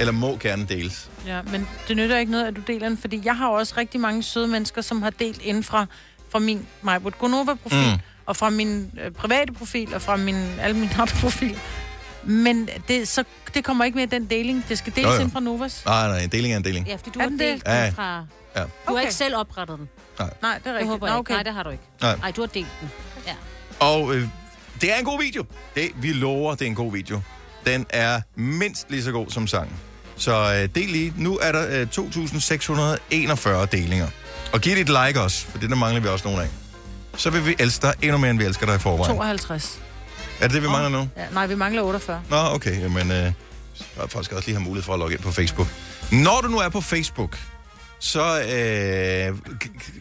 [0.01, 1.09] eller må gerne deles.
[1.27, 4.01] Ja, men det nytter ikke noget, at du deler den, fordi jeg har også rigtig
[4.01, 5.87] mange søde mennesker, som har delt inden fra,
[6.33, 7.99] fra min Majbert Gonova-profil, Mm.
[8.27, 11.59] og fra min øh, private profil, og fra min, alle mine andre profiler.
[12.25, 14.65] Men det, så, det kommer ikke med den deling.
[14.69, 15.21] Det skal deles Jo, jo.
[15.21, 15.83] ind fra Novas.
[15.87, 16.87] Nej, nej, en deling er en deling.
[16.87, 17.39] Ja, fordi du Er har det?
[17.41, 18.25] delt den fra...
[18.57, 18.61] Ja.
[18.63, 19.03] Du har Okay.
[19.03, 19.89] ikke selv oprettet den.
[20.19, 20.89] Nej, det er rigtigt.
[20.91, 21.21] håber Nå, okay.
[21.21, 21.33] ikke.
[21.33, 21.83] Nej, det har du ikke.
[22.03, 22.17] Nej.
[22.17, 22.91] Nej, du har delt den.
[23.27, 23.35] Ja.
[23.81, 24.29] Og øh,
[24.81, 25.45] det er en god video.
[25.75, 27.21] Det, vi lover, det er en god video.
[27.67, 29.77] Den er mindst lige så god som sangen.
[30.17, 30.33] Så
[30.63, 31.15] øh, del lige.
[31.17, 34.09] Nu er der øh, 2.641 delinger.
[34.53, 36.49] Og giv et like også, for det der mangler vi også nogle af.
[37.17, 39.17] Så vil vi elske dig endnu mere, end vi elsker dig i forvejen.
[39.17, 39.79] 52.
[40.41, 41.09] Er det det, vi mangler nu?
[41.17, 42.23] Ja, nej, vi mangler 48.
[42.31, 42.81] Nå, okay.
[42.81, 43.33] Jamen, øh, jeg
[43.97, 45.67] faktisk også lige have mulighed for at logge ind på Facebook.
[46.13, 47.39] Når du nu er på Facebook,
[48.01, 49.39] så øh,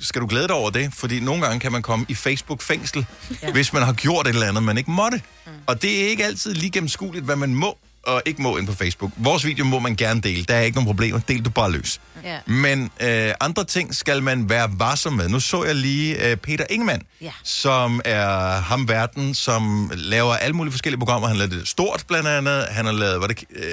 [0.02, 3.06] skal du glæde dig over det, fordi nogle gange kan man komme i Facebook-fængsel,
[3.44, 3.52] ja.
[3.52, 5.22] hvis man har gjort et eller andet, man ikke måtte.
[5.46, 5.52] Mm.
[5.68, 8.74] Og det er ikke altid lige gennemskueligt, hvad man må og ikke må ind på
[8.74, 9.12] Facebook.
[9.18, 10.44] Vores video må man gerne dele.
[10.44, 11.20] Der er ikke nogen problemer.
[11.20, 12.02] Del du bare løs.
[12.24, 12.38] Ja.
[12.46, 15.30] Men øh, andre ting skal man være varsom med.
[15.30, 17.32] Nu så jeg lige øh, Peter Ingemann, Ja.
[17.44, 21.28] som er ham verden, som laver alle mulige forskellige programmer.
[21.28, 22.66] Han lavede det stort blandt andet.
[22.66, 23.64] Han har lavet, var det, øh,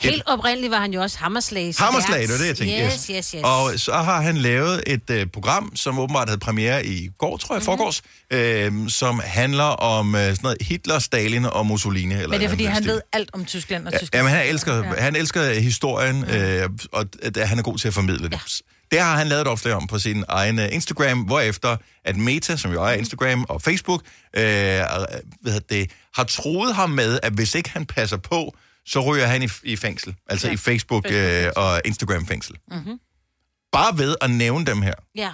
[0.00, 1.18] Helt oprindeligt var han jo også.
[1.18, 2.20] Hammerslag, vært.
[2.20, 2.84] det var det, jeg tænkte.
[2.84, 3.42] Yes, yes, yes.
[3.44, 7.54] Og så har han lavet et øh, program, som åbenbart havde premiere i går, tror
[7.54, 7.70] jeg, Mhm.
[7.70, 7.78] mm-hmm.
[7.78, 8.02] forgårs,
[8.84, 12.14] øh, som handler om øh, sådan noget Hitler, Stalin og Mussolini.
[12.14, 12.90] Eller Men det er, fordi han stil.
[12.92, 14.26] ved alt om Tyskland og Ja, Tyskland.
[14.26, 15.02] Jamen, han elsker, ja.
[15.02, 18.32] han elsker historien, øh, og at han er god til at formidle det.
[18.32, 18.38] Ja.
[18.90, 22.56] Det har han lavet et opslag om på sin egen øh, Instagram, hvorefter at Meta,
[22.56, 24.02] som jo ejer Instagram og Facebook,
[24.36, 24.86] øh, hvad
[25.44, 29.42] hedder det, har troet ham med, at hvis ikke han passer på, så ryger han
[29.42, 30.14] i, i fængsel.
[30.28, 30.52] Altså ja.
[30.54, 32.56] i Facebook øh, og Instagram-fængsel.
[32.70, 32.98] Mm-hmm.
[33.72, 34.94] Bare ved at nævne dem her.
[35.14, 35.32] Ja.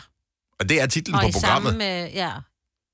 [0.61, 1.71] Og det er titlen Og på i programmet.
[1.71, 2.11] samme med...
[2.13, 2.33] Ja.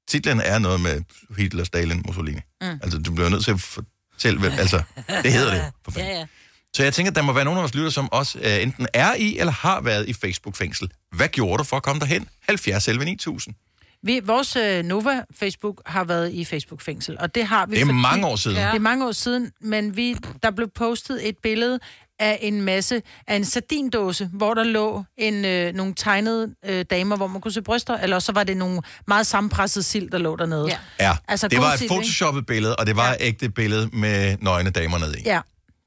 [0.08, 1.02] Titlen er noget med
[1.38, 2.40] Hitler, Stalin, Mussolini.
[2.60, 2.66] Mm.
[2.82, 3.84] Altså, du bliver nødt til at for,
[4.18, 4.82] selve, altså,
[5.22, 5.72] det hedder det.
[5.84, 6.10] For fanden.
[6.12, 6.26] Ja, ja.
[6.74, 8.86] Så jeg tænker, at der må være nogen af vores lytter, som også uh, enten
[8.94, 10.90] er i, eller har været i Facebook-fængsel.
[11.12, 12.28] Hvad gjorde du for at komme derhen?
[12.42, 13.54] 70 11 9000.
[14.02, 17.74] Vi, vores øh, Nova Facebook har været i Facebook-fængsel, og det har vi...
[17.74, 18.56] Det er mange år siden.
[18.56, 18.66] Ja.
[18.66, 21.80] Det er mange år siden, men vi, der blev postet et billede
[22.18, 27.16] af en masse, af en sardindåse, hvor der lå en, øh, nogle tegnede øh, damer,
[27.16, 30.36] hvor man kunne se bryster, eller så var det nogle meget sammenpressede sild, der lå
[30.36, 30.66] dernede.
[30.68, 30.78] Ja.
[31.00, 31.94] Ja, Altså, det var et sild, ikke?
[31.94, 35.22] photoshoppet billede, og det var et ægte billede med nøgne damer nede i.
[35.24, 35.40] Ja,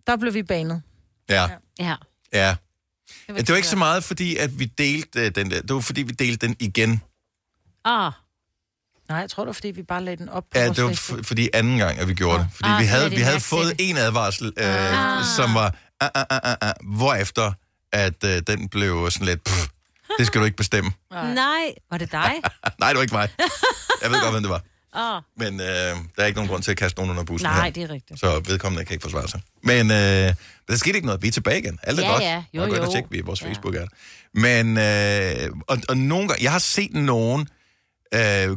[0.07, 0.81] der blev vi banet.
[1.29, 1.47] Ja.
[1.79, 1.95] Ja.
[2.33, 2.55] ja.
[3.27, 5.61] Det, det var ikke så meget, fordi at vi delte øh, den der.
[5.61, 7.01] Det var, fordi vi delte den igen.
[7.85, 8.11] Ah.
[9.09, 10.89] Nej, jeg tror det var, fordi vi bare lagde den op på Ja, det var
[10.91, 12.47] f- fordi anden gang, at vi gjorde det.
[12.55, 15.25] Fordi Ah, vi havde, vi havde fået en advarsel, øh, Ah.
[15.35, 17.51] som var, ah, ah, ah, ah, ah, hvorefter
[17.93, 19.67] at øh, den blev sådan lidt, pff,
[20.19, 20.91] det skal du ikke bestemme.
[21.11, 22.33] Nej, var det dig?
[22.79, 23.29] Nej, det var ikke mig.
[24.01, 24.61] Jeg ved godt, hvem det var.
[24.93, 27.63] Oh, Men øh, der er ikke nogen grund til at kaste nogen under bussen nej,
[27.63, 27.71] her.
[27.71, 28.19] det er rigtigt.
[28.19, 29.41] Så vedkommende kan ikke forsvare sig.
[29.63, 29.97] Men øh,
[30.67, 31.21] der skete ikke noget.
[31.21, 31.79] Vi er tilbage igen.
[31.83, 32.23] Alt er Ja, godt.
[32.23, 32.43] ja.
[32.53, 32.91] Jo, Og ind og jo.
[32.91, 33.85] tjek, vi er vores Facebook er.
[34.33, 37.47] Men, øh, og, og nogle gange, jeg har set nogen øh,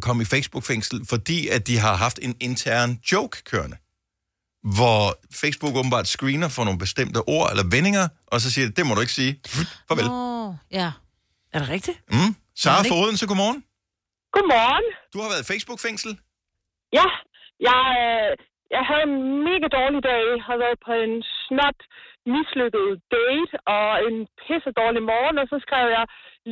[0.07, 3.77] komme i Facebook-fængsel, fordi at de har haft en intern joke kørende.
[4.77, 5.03] Hvor
[5.43, 8.93] Facebook åbenbart screener for nogle bestemte ord eller vendinger, og så siger det, det må
[8.97, 9.33] du ikke sige.
[9.89, 10.07] Farvel.
[10.11, 10.89] Oh, ja.
[11.55, 11.99] Er det rigtigt?
[12.17, 12.33] Mm.
[12.63, 13.61] Sara ikke- Foden, så godmorgen.
[14.37, 14.87] Godmorgen.
[15.13, 16.13] Du har været i Facebook-fængsel.
[16.99, 17.07] Ja,
[17.69, 18.31] jeg, øh,
[18.75, 19.17] jeg havde en
[19.49, 20.21] mega dårlig dag.
[20.33, 21.15] Jeg har været på en
[21.45, 21.79] snot
[22.35, 22.87] mislykket
[23.17, 26.05] date og en pisse dårlig morgen, og så skrev jeg,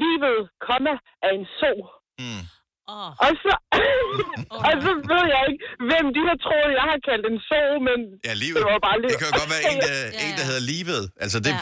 [0.04, 0.38] livet,
[0.68, 0.94] komma,
[1.26, 1.72] er en so.
[2.22, 2.42] Mm.
[2.94, 3.10] Oh.
[3.24, 3.52] Og så,
[4.68, 7.98] og så ved jeg ikke, hvem de har troet, jeg har kaldt en so, men
[8.28, 8.56] Ja, livet.
[8.58, 9.10] det var bare lidt...
[9.12, 11.02] Det kan jo godt være en, der, en, der hedder livet.
[11.24, 11.60] Altså, det, Ja,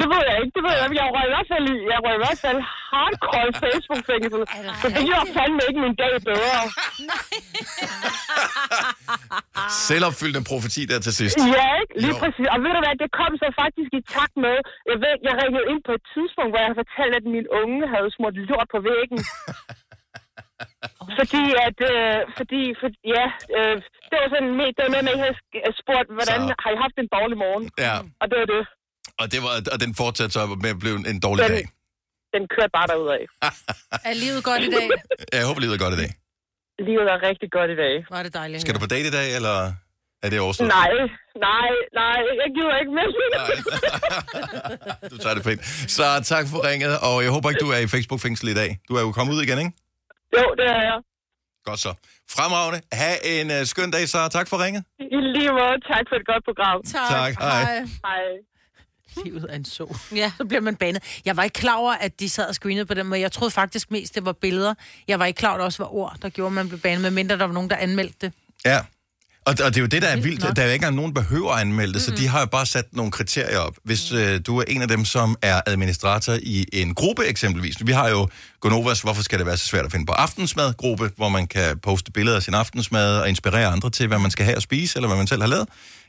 [0.00, 0.52] det ved jeg ikke.
[0.56, 0.98] Det ved jeg ikke.
[1.02, 2.58] Jeg røg i hvert fald, i, jeg røg i hvert fald
[2.90, 4.40] hardcore Facebook-fængsel.
[4.82, 6.60] Så det gjorde fandme ikke min dag bedre.
[9.88, 11.36] Selvopfyldende profeti der til sidst.
[11.56, 11.92] Ja, ikke?
[12.04, 12.20] Lige Jo.
[12.22, 12.46] præcis.
[12.54, 14.56] Og ved du hvad, det kom så faktisk i takt med,
[14.90, 18.08] jeg ved, jeg ringede ind på et tidspunkt, hvor jeg fortalte, at min unge havde
[18.16, 19.20] smurt lort på væggen.
[21.18, 23.24] fordi at, øh, fordi, for, ja,
[23.58, 23.74] øh,
[24.10, 25.36] det var sådan, med, det var med, at jeg havde
[25.82, 26.54] spurgt, hvordan Så.
[26.62, 27.64] har I haft en dårlig morgen?
[27.86, 28.62] Ja, Og det var det.
[29.20, 31.64] Og, det var, og den fortsatte så med at blive en dårlig Den, dag.
[32.36, 33.22] den kørte bare derudad.
[34.10, 34.86] Er livet godt i dag?
[35.32, 36.10] Jeg håber, livet er godt i dag.
[36.88, 37.94] Livet er rigtig godt i dag.
[38.14, 38.60] Var det dejligt.
[38.64, 39.56] Skal du på date i dag, eller
[40.24, 40.68] er det overstået?
[40.68, 40.90] Nej,
[41.48, 41.68] nej,
[42.00, 43.10] nej, jeg gider ikke mere.
[45.12, 45.62] Du tager det pænt.
[45.96, 48.70] Så tak for ringet, og jeg håber ikke, du er i Facebook-fængsel i dag.
[48.88, 49.72] Du er jo kommet ud igen, ikke?
[50.38, 50.98] Jo, det er jeg.
[51.68, 51.92] Godt så.
[52.36, 52.78] Fremragende.
[53.00, 54.82] Ha' en uh, skøn dag, så tak for ringet.
[55.16, 56.78] I lige måde, tak for et godt program.
[56.82, 57.08] Tak.
[57.16, 57.62] Tak, hej.
[58.08, 58.24] Hej.
[59.24, 59.96] Livet er en så.
[60.14, 60.32] Ja.
[60.38, 61.02] Så bliver man banet.
[61.24, 63.20] Jeg var ikke klar over, at de sad og screenede på den måde.
[63.20, 64.74] Jeg troede faktisk mest, det var billeder.
[65.08, 66.80] Jeg var ikke klar over, at det også var ord, der gjorde, at man blev
[66.80, 68.32] banet, medmindre der var nogen, der anmeldte det.
[68.64, 68.80] Ja.
[69.48, 70.40] Og, og det er jo det, der er Vildt.
[70.40, 72.46] Der er jo ikke engang nogen, der behøver at anmelde det, så de har jo
[72.46, 73.76] bare sat nogle kriterier op.
[73.84, 77.86] Hvis øh, du er en af dem, som er administrator i en gruppe eksempelvis.
[77.86, 78.28] Vi har jo
[78.60, 82.12] Gonovas, hvorfor skal det være så svært at finde på aftensmad-gruppe, hvor man kan poste
[82.12, 85.08] billeder af sin aftensmad og inspirere andre til, hvad man skal have at spise, eller
[85.08, 85.68] hvad man selv har lavet.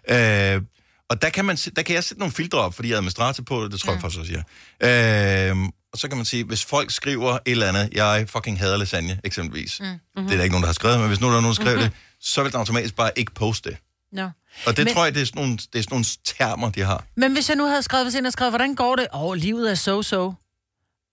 [0.10, 0.62] Øh,
[1.10, 3.43] og der kan, man, der kan jeg sætte nogle filtre op, fordi jeg er administrator
[3.43, 4.43] på det, det tror jeg faktisk også, jeg
[4.80, 5.52] er.
[5.52, 5.58] øh,
[5.93, 9.19] Og så kan man sige, hvis folk skriver et eller andet, jeg fucking hader lasagne,
[9.24, 9.80] eksempelvis.
[9.80, 9.86] Mm.
[9.86, 10.24] Mm-hmm.
[10.24, 11.62] Det er der ikke nogen, der har skrevet, men hvis nu der er nogen, der
[11.62, 11.89] skriver mm-hmm.
[11.91, 13.78] det, så vil den automatisk bare ikke poste det.
[14.12, 14.30] No.
[14.65, 16.82] Og det Men- tror jeg, det er, sådan nogle, det er sådan nogle termer, de
[16.82, 17.04] har.
[17.15, 19.08] Men hvis jeg nu havde skrevet, hvis en havde skrevet, hvordan går det?
[19.13, 20.34] Åh, oh, livet er so-so.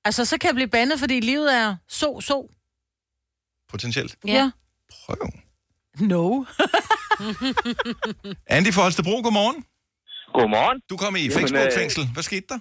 [0.04, 2.52] Altså, så kan jeg blive bandet, fordi livet er so-so.
[3.70, 4.16] Potentielt.
[4.26, 4.50] Ja.
[5.06, 5.30] Prøv.
[6.00, 6.44] No.
[8.46, 9.64] Andy fra Holstebro, godmorgen.
[10.34, 10.78] Godmorgen.
[10.90, 12.02] Du kom i Facebook-fængsel.
[12.16, 12.58] Hvad skete der?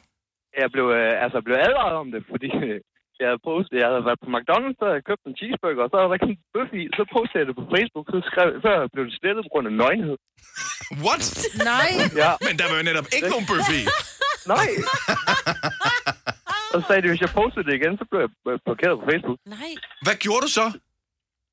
[0.62, 2.80] Jeg blev, øh, altså, blev advaret om det, fordi øh,
[3.20, 5.96] jeg havde, postet, jeg havde været på McDonald's, havde jeg købt en cheeseburger, og så
[5.98, 6.84] havde der ikke en bøf i.
[6.98, 9.74] Så postede jeg det på Facebook, så, skrev, så blev det slettet på grund af
[9.84, 10.18] nøgenhed.
[11.06, 11.24] What?
[11.72, 11.90] Nej.
[12.22, 12.32] Ja.
[12.46, 13.82] Men der var jo netop ikke nogen bøf i.
[14.54, 14.68] Nej.
[16.74, 19.06] og så sagde de, hvis jeg postede det igen, så blev jeg øh, blokeret på
[19.12, 19.38] Facebook.
[19.58, 19.72] Nej.
[20.06, 20.66] Hvad gjorde du så?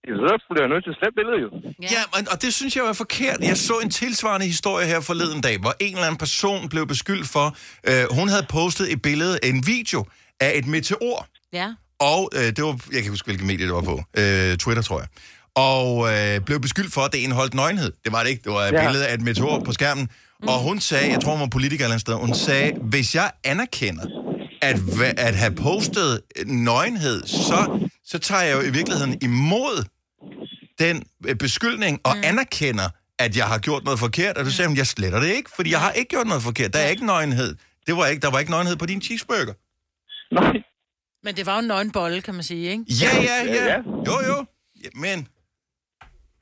[0.07, 1.49] Så blev jeg nødt til at slette billedet jo.
[1.83, 3.37] Ja, ja og, og det synes jeg var forkert.
[3.41, 7.29] Jeg så en tilsvarende historie her forleden dag, hvor en eller anden person blev beskyldt
[7.29, 7.57] for,
[7.89, 10.05] øh, hun havde postet et billede, en video
[10.41, 11.27] af et meteor.
[11.53, 11.69] Ja.
[12.01, 13.97] Og øh, det var, jeg kan ikke huske, hvilke medier det var på.
[14.19, 15.09] Øh, Twitter, tror jeg.
[15.55, 17.93] Og øh, blev beskyldt for, at det indeholdt nøgenhed.
[18.05, 18.43] Det var det ikke.
[18.45, 18.85] Det var et Ja.
[18.87, 20.09] billede af et meteor på skærmen.
[20.43, 20.49] Mm.
[20.49, 23.31] Og hun sagde, jeg tror, hun var politiker eller andet sted, hun sagde, hvis jeg
[23.45, 24.07] anerkender,
[24.63, 24.77] at,
[25.19, 29.85] at have postet nøgenhed, så, så tager jeg jo i virkeligheden imod
[30.79, 32.23] den øh, beskyldning og mm.
[32.25, 34.39] anerkender, at jeg har gjort noget forkert.
[34.39, 36.73] Og du sagde, hun, jeg sletter det ikke, fordi jeg har ikke gjort noget forkert.
[36.73, 37.57] Der er ikke nøgenhed.
[37.87, 39.53] Det var ikke, der var ikke nøgenhed på din cheeseburger.
[40.35, 40.53] Nej.
[41.25, 42.85] Men det var jo en nøgenbolle, kan man sige, ikke?
[42.89, 43.77] Ja, ja, Ja.
[44.07, 44.45] Jo, jo.
[44.85, 45.29] Ja, men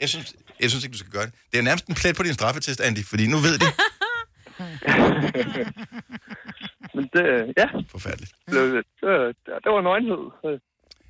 [0.01, 1.33] Jeg synes, jeg synes ikke, du skal gøre det.
[1.53, 3.65] Det er nærmest en plet på din straffetest, Andy, fordi nu ved de.
[7.01, 7.27] Men det,
[7.61, 7.67] ja.
[7.95, 8.33] Forfærdeligt.
[8.51, 9.11] Blev, det, det,
[9.65, 10.23] det var nøgenhed.
[10.43, 10.49] Så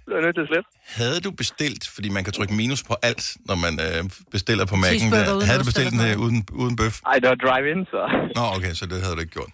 [0.07, 0.63] blev jeg nødt til.
[1.01, 4.01] Havde du bestilt, fordi man kan trykke minus på alt, når man øh,
[4.35, 6.97] bestiller på Cheeseburger der, havde du bestilt den øh, uden, uden bøf?
[7.11, 8.01] Ej, det var drive-in, så...
[8.39, 9.53] Nå, okay, så det havde du ikke gjort.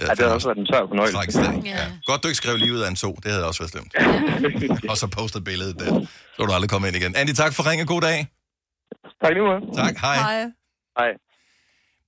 [0.00, 1.40] Ja, det har også været en tør fornøjelse.
[1.74, 1.84] Ja.
[2.06, 3.10] Godt, du ikke skrev lige ud af en so.
[3.22, 3.92] Det havde også været slemt.
[4.90, 5.90] Og så postet billedet der.
[6.34, 7.16] Så var du aldrig kommet ind igen.
[7.16, 7.86] Andy, tak for ringen.
[7.86, 8.18] God dag.
[9.22, 9.60] Tak lige måde.
[9.82, 10.16] Tak, hej.
[10.98, 11.12] Hej.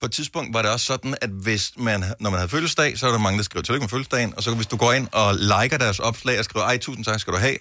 [0.00, 3.06] På et tidspunkt var det også sådan, at hvis man, når man havde fødselsdag, så
[3.06, 5.34] er der mange, der skriver tillykke med fødselsdagen, og så hvis du går ind og
[5.34, 7.56] liker deres opslag og skriver, ej, tusind tak skal du have,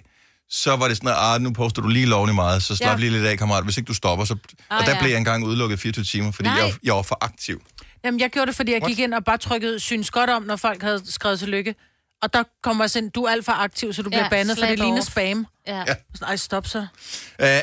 [0.50, 2.92] så var det sådan, at ah, nu poster du lige lovlig meget, så slap Ja.
[2.92, 2.98] ja.
[2.98, 3.64] lige lidt af, kammerat.
[3.64, 4.36] Hvis ikke du stopper, så...
[4.70, 4.98] Ah, og der ja.
[5.00, 6.58] blev jeg engang udelukket 24 timer, fordi Nej.
[6.58, 7.62] jeg, jeg var for aktiv.
[8.04, 10.56] Jamen, jeg gjorde det, fordi jeg gik ind og bare trykkede synes godt om, når
[10.56, 11.74] folk havde skrevet tillykke.
[12.22, 14.58] Og der kommer også ind, du er alt for aktiv, så du bliver Ja, bandet,
[14.58, 15.46] for det ligner spam.
[15.66, 15.84] Ja.
[16.14, 16.78] Sådan, Ej, stop så.
[16.78, 16.86] Uh,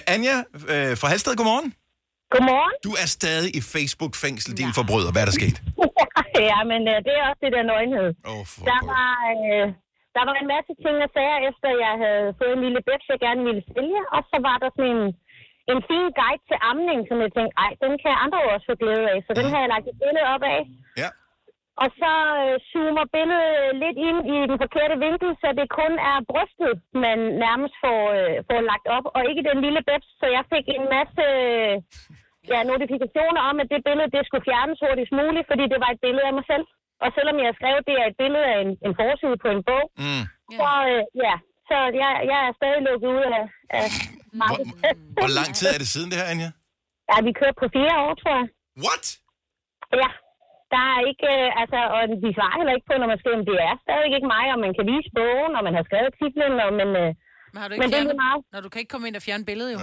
[0.07, 1.73] Anja uh, fra Halsted, godmorgen.
[2.33, 2.73] Godmorgen.
[2.87, 5.11] Du er stadig i Facebook-fængsel, din forbryder.
[5.13, 5.57] Hvad er der sket?
[6.51, 8.09] ja, men øh, det er også det der nøgenhed.
[8.31, 9.65] Oh, der, var, øh,
[10.17, 13.19] der var en masse ting og sager, efter jeg havde fået en lille bæks, jeg
[13.27, 14.01] gerne ville sælge.
[14.15, 15.03] Og så var der sådan en,
[15.73, 19.05] en fin guide til amning, som jeg tænkte, ej, den kan andre også få glæde
[19.13, 19.19] af.
[19.27, 20.61] Så den har jeg lagt et billede op af.
[21.01, 21.09] Ja.
[21.83, 22.11] Og så
[22.43, 26.73] øh, zoomer billedet lidt ind i den forkerte vinkel, så det kun er brystet,
[27.05, 30.09] man nærmest får, øh, får lagt op, og ikke den lille bæps.
[30.19, 31.73] Så jeg fik en masse øh,
[32.51, 36.03] ja, notifikationer om, at det billede det skulle fjernes hurtigst muligt, fordi det var et
[36.05, 36.65] billede af mig selv.
[37.03, 39.85] Og selvom jeg skrev, det er et billede af en, en forside på en bog,
[40.03, 40.23] mm.
[40.59, 41.35] så øh, ja,
[41.69, 43.43] så jeg, jeg er stadig lukket ud af,
[43.79, 43.85] af
[44.43, 44.73] markedet.
[45.21, 46.49] Hvor lang tid er det siden det her, Anja?
[47.09, 48.47] Ja, vi kører på fire år, tror jeg.
[48.85, 49.05] What?
[50.03, 50.09] Ja.
[50.73, 53.45] Der er ikke, øh, altså, og de svarer heller ikke på, når man skriver, om
[53.49, 56.53] det er stadig ikke mig, og man kan vise bogen, og man har skrevet titlen,
[56.65, 57.09] og men, øh,
[57.53, 58.23] Men har du men ikke det er fjernet?
[58.25, 58.39] meget.
[58.53, 59.79] Når du kan ikke komme ind og fjerne billedet, jo.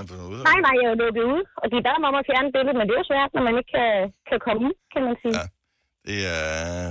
[0.48, 2.76] Nej, nej, jeg er jo lukket ud, og de bad mig om at fjerne billedet,
[2.78, 3.90] men det er jo svært, når man ikke kan,
[4.30, 5.36] kan komme ud, kan man sige.
[5.40, 5.46] Ja.
[6.08, 6.42] Det er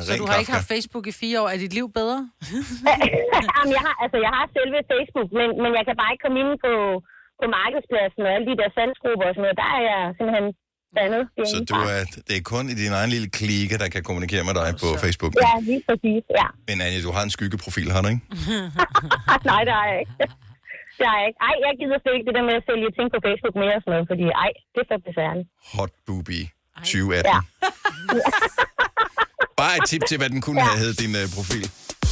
[0.08, 0.58] Så du har ikke Kafka.
[0.60, 1.47] haft Facebook i fire år.
[1.53, 2.19] Er dit liv bedre?
[3.56, 6.39] Jamen, jeg har, altså, jeg har selve Facebook, men, men jeg kan bare ikke komme
[6.43, 6.71] ind på,
[7.39, 9.60] på markedspladsen og alle de der salgsgrupper og sådan noget.
[9.63, 10.47] Der er jeg simpelthen
[10.97, 11.23] bandet.
[11.51, 14.53] Så du er, det er kun i din egen lille klike, der kan kommunikere med
[14.60, 15.34] dig på Facebook.
[15.47, 16.47] Ja, lige præcis, ja.
[16.67, 18.23] Men Anja, du har en skyggeprofil, har du ikke?
[19.51, 20.13] nej, det har jeg ikke.
[20.97, 21.39] Det har jeg ikke.
[21.47, 23.82] Ej, jeg gider slet ikke det der med at sælge ting på Facebook mere og
[23.84, 25.47] sådan noget, fordi ej, det er for besværligt.
[25.75, 26.39] Hot Booby
[26.77, 27.32] 2018.
[27.34, 27.39] Ja.
[29.62, 31.65] Bare et tip til, hvad den kunne have heddet, din uh, profil.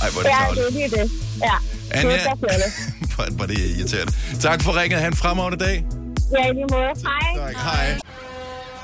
[0.04, 1.06] Ej, hvor er det Ja, det er lige det.
[1.48, 1.56] Ja.
[1.98, 2.10] Anja.
[2.10, 2.70] Det er så fjollet.
[3.36, 4.14] Hvor er det irriterende.
[4.48, 5.00] Tak for ringet.
[5.00, 5.76] Ha' en fremragende dag.
[6.36, 6.92] Ja, i lige måde.
[7.08, 7.28] Hej.
[7.44, 7.88] Tak, hej.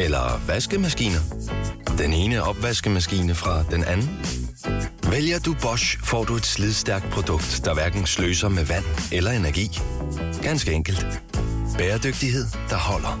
[0.00, 1.20] Eller vaskemaskiner?
[1.98, 4.10] Den ene opvaskemaskine fra den anden?
[5.10, 9.80] Vælger du Bosch, får du et slidstærkt produkt, der hverken sløser med vand eller energi.
[10.42, 11.06] Ganske enkelt.
[11.78, 13.20] Bæredygtighed, der holder.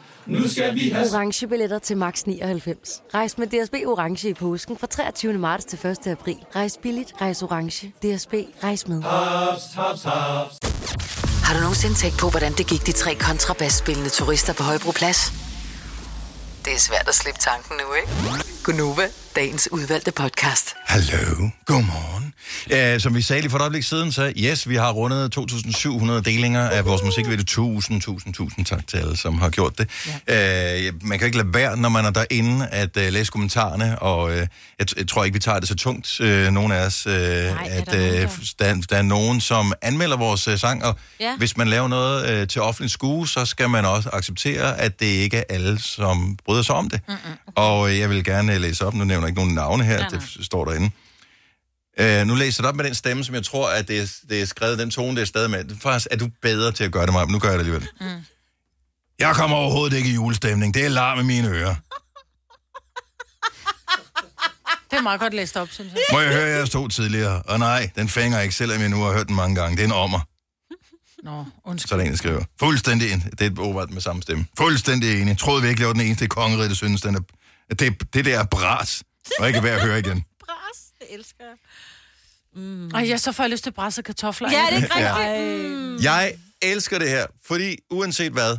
[0.25, 1.07] Nu skal vi have...
[1.13, 3.01] Orange billetter til max 99.
[3.13, 5.33] Rejs med DSB Orange i påsken fra 23.
[5.33, 6.07] marts til 1.
[6.07, 6.37] april.
[6.55, 7.87] Rejs billigt, rejs orange.
[7.87, 9.01] DSB, rejs med.
[9.01, 10.57] Haps, haps, haps.
[11.43, 15.33] Har du nogensinde tænkt på, hvordan det gik de tre kontrabasspillende turister på Højbroplads?
[16.65, 18.09] Det er svært at slippe tanken nu, ikke?
[18.63, 20.75] Gunova, dagens udvalgte podcast.
[20.85, 22.33] Hallo, godmorgen.
[22.95, 26.11] Uh, som vi sagde lige for et øjeblik siden, så yes, vi har rundet 2.700
[26.11, 27.43] delinger af vores musikvideo.
[27.43, 29.89] Tusind, tusind, tusind tak til alle, som har gjort det.
[30.27, 30.89] Ja.
[30.89, 34.23] Uh, man kan ikke lade være, når man er derinde, at uh, læse kommentarerne, og
[34.23, 34.47] uh, jeg,
[34.97, 37.87] jeg tror ikke, vi tager det så tungt, uh, nogen af os, uh, Nej, at
[37.87, 38.29] uh,
[38.59, 41.35] der, der er nogen, som anmelder vores uh, sang, og Ja.
[41.37, 45.05] hvis man laver noget uh, til offentlig skue, så skal man også acceptere, at det
[45.05, 46.99] ikke er alle, som bryder sig om det.
[47.07, 47.17] Mm-mm.
[47.55, 50.09] Og uh, jeg vil gerne læse op, nu nævner jeg ikke nogen navne her, Nej,
[50.11, 50.19] nej.
[50.37, 50.91] det står derinde.
[52.01, 54.07] Uh, nu læser jeg det op med den stemme, som jeg tror, at det er,
[54.29, 55.63] det er skrevet, den tone, det er stadig med.
[55.81, 57.27] Faktisk er du bedre til at gøre det, mig.
[57.27, 57.87] Nu gør jeg det alligevel.
[58.01, 58.23] Mm.
[59.19, 60.73] Jeg kommer overhovedet ikke i julestemning.
[60.73, 61.75] Det er larm i mine ører.
[64.91, 66.01] Det er meget godt læst op, synes jeg.
[66.11, 67.41] Må jeg høre jeres to tidligere?
[67.41, 69.75] Og nej, den fænger jeg ikke, selvom jeg nu har hørt den mange gange.
[69.77, 70.19] Det er en ommer,
[71.23, 71.89] Nå, undskyld.
[71.89, 72.43] så er der en, der skriver.
[72.59, 73.39] Fuldstændig enig.
[73.39, 74.45] Det er åbenbart med samme stemme.
[74.57, 75.37] Fuldstændig enig.
[75.37, 77.19] Troede virkelig, jeg var den eneste i kongeriget, der synes, den er,
[77.69, 79.03] at det, det der er bras.
[79.39, 80.23] Og ikke værd at høre igen.
[80.45, 81.55] Bras, det elsker jeg.
[82.55, 82.89] Mm.
[82.89, 84.51] Ej, jeg så får jeg lyst til brasse kartofler.
[84.51, 85.17] Ja, det er ikke Ja.
[85.17, 85.71] rigtigt.
[85.79, 85.97] Mm.
[86.03, 88.57] Jeg elsker det her, fordi uanset hvad,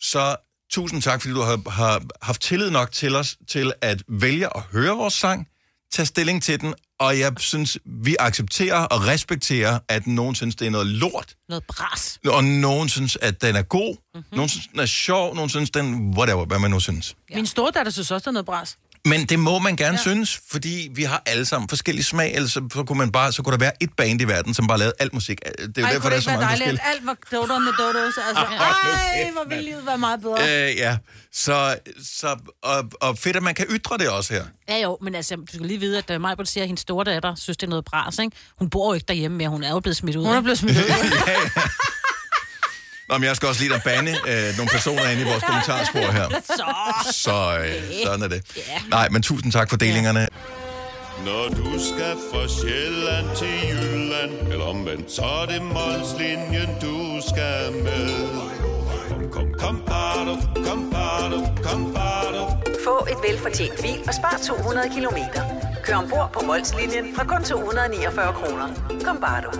[0.00, 0.36] så
[0.70, 4.62] tusind tak, fordi du har, har haft tillid nok til os, til at vælge at
[4.72, 5.48] høre vores sang,
[5.92, 10.66] tage stilling til den, og jeg synes, vi accepterer og respekterer, at nogen synes, det
[10.66, 12.18] er noget lort, Noget bras.
[12.28, 14.36] og nogen synes, at den er god, mm-hmm.
[14.36, 17.16] nogen synes, den er sjov, nogen synes, den whatever, hvad man nu synes.
[17.30, 17.34] Ja.
[17.36, 18.78] Min store datter synes også, der er noget bras.
[19.06, 20.02] Men det må man gerne ja.
[20.02, 23.42] synes, fordi vi har alle sammen forskellige smag, ellers så, så kunne man bare, så
[23.42, 25.40] kunne der være et band i verden, som bare lavede alt musik.
[25.40, 26.82] Det er jo Ej, derfor, der er så ikke mange forskellige.
[26.86, 28.14] alt var dodo med dodos?
[28.28, 28.44] Altså,
[29.16, 30.68] ej, hvor ville livet være meget bedre.
[30.68, 30.96] Øh, ja,
[31.32, 34.44] så, så og, og fedt, at man kan ytre det også her.
[34.68, 37.04] Ja jo, men altså, du skal lige vide, at uh, Majbert siger, at hendes store
[37.04, 38.36] datter synes, det er noget bras, ikke?
[38.58, 40.24] Hun bor jo ikke derhjemme mere, hun er jo blevet smidt ud.
[40.24, 40.82] Hun er blevet smidt ud.
[43.08, 46.12] Nå, men jeg skal også lige at bande øh, nogle personer ind i vores kommentarspor
[46.12, 46.28] her.
[46.44, 46.64] Så.
[47.12, 47.72] Så øh,
[48.04, 48.42] sådan er det.
[48.88, 50.28] Nej, men tusind tak for delingerne.
[51.24, 57.72] Når du skal fra Sjælland til Jylland Eller omvendt, så er det Molslinjen, du skal
[57.72, 58.08] med
[59.08, 60.34] Kom, kom, kom, bado,
[60.66, 62.42] kom, bado, kom, bado.
[62.84, 65.42] Få et velfortjent bil og spar 200 kilometer.
[65.84, 68.68] Kør ombord på Molslinjen fra kun 249 kroner.
[69.04, 69.50] Kom bare du.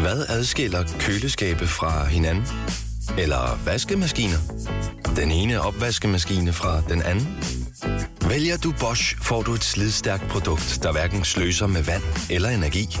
[0.00, 2.44] Hvad adskiller køleskabe fra hinanden?
[3.18, 4.38] Eller vaskemaskiner?
[5.16, 7.28] Den ene opvaskemaskine fra den anden?
[8.28, 12.98] Vælger du Bosch, får du et slidstærkt produkt, der hverken sløser med vand eller energi.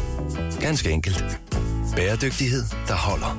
[0.60, 1.24] Ganske enkelt.
[1.96, 3.38] Bæredygtighed, der holder.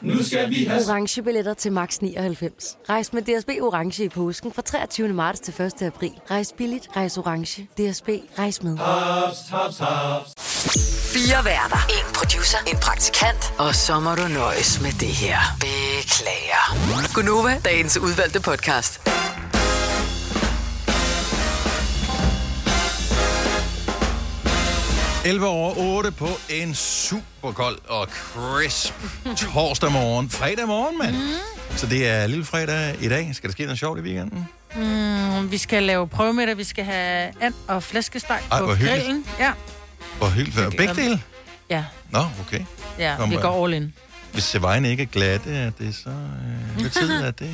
[0.00, 0.82] Nu skal vi have...
[0.88, 2.76] Orange billetter til max 99.
[2.88, 5.08] Rejs med DSB Orange i påsken fra 23.
[5.08, 5.82] marts til 1.
[5.82, 6.12] april.
[6.30, 7.62] Rejs billigt, rejs orange.
[7.62, 8.76] DSB, rejs med.
[8.78, 10.34] Haps, haps, haps.
[11.14, 11.86] Fire værter.
[11.88, 12.58] En producer.
[12.66, 13.54] En praktikant.
[13.58, 15.38] Og så må du nøjes med det her.
[15.60, 17.14] Beklager.
[17.14, 19.13] Gunova, dagens udvalgte podcast.
[25.24, 28.94] 11 over 8 på en super kold og crisp
[29.36, 30.30] torsdag morgen.
[30.30, 31.16] Fredag morgen, mand.
[31.16, 31.76] Mm.
[31.76, 33.30] Så det er lille fredag i dag.
[33.34, 34.48] Skal der ske noget sjovt i weekenden?
[34.74, 39.26] Mm, vi skal lave prøvemiddag, vi skal have and og flæskesteg Ej, på grillen.
[39.38, 39.52] Ja,
[40.18, 40.76] Hvor hyggeligt.
[40.76, 41.22] Begge dele?
[41.70, 42.64] ja, Nå, okay.
[42.98, 43.94] ja Kom, vi går all in.
[44.34, 46.08] Hvis vejen ikke er glatte, er det så...
[46.10, 47.46] Øh, hvad tid er det?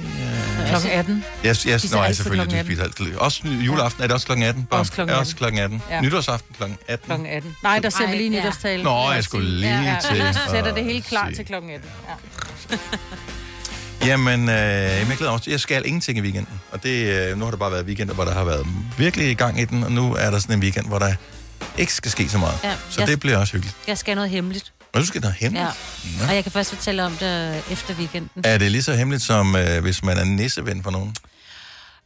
[0.60, 0.68] Øh...
[0.70, 1.24] Klokken 18.
[1.46, 2.60] Yes, yes, Spiser nej, altid selvfølgelig.
[2.60, 3.14] Du spiser altid.
[3.16, 4.64] Også juleaften, er det også klokken 18?
[4.64, 5.82] Bare- Også klokken Er også klokken 18.
[5.90, 6.00] Ja.
[6.00, 7.06] Nytårsaften klokken 18.
[7.06, 7.56] Klokken 18.
[7.62, 8.40] Nej, der ser vi lige Ej, ja.
[8.42, 8.82] nytårstale.
[8.82, 11.90] Nå, jeg skulle lige ja, ja, til Ja, sætter det helt klar til klokken 18.
[12.70, 12.76] Ja.
[14.06, 15.50] Jamen, øh, jeg glæder mig også.
[15.50, 16.60] Jeg skal ingenting i weekenden.
[16.72, 18.66] Og det, øh, nu har det bare været weekender, hvor der har været
[18.98, 21.14] virkelig i gang i den, og nu er der sådan en weekend, hvor der
[21.78, 22.58] ikke skal ske så meget.
[22.64, 23.76] Ja, Så jeg- det bliver også hyggeligt.
[23.88, 24.72] Jeg skal noget hemmeligt.
[24.92, 25.68] Og du skal noget hemmeligt.
[26.20, 26.28] Ja.
[26.28, 28.42] Og jeg kan først fortælle om det efter weekenden.
[28.44, 31.14] Er det lige så hemmeligt, som øh, hvis man er nisseven for nogen?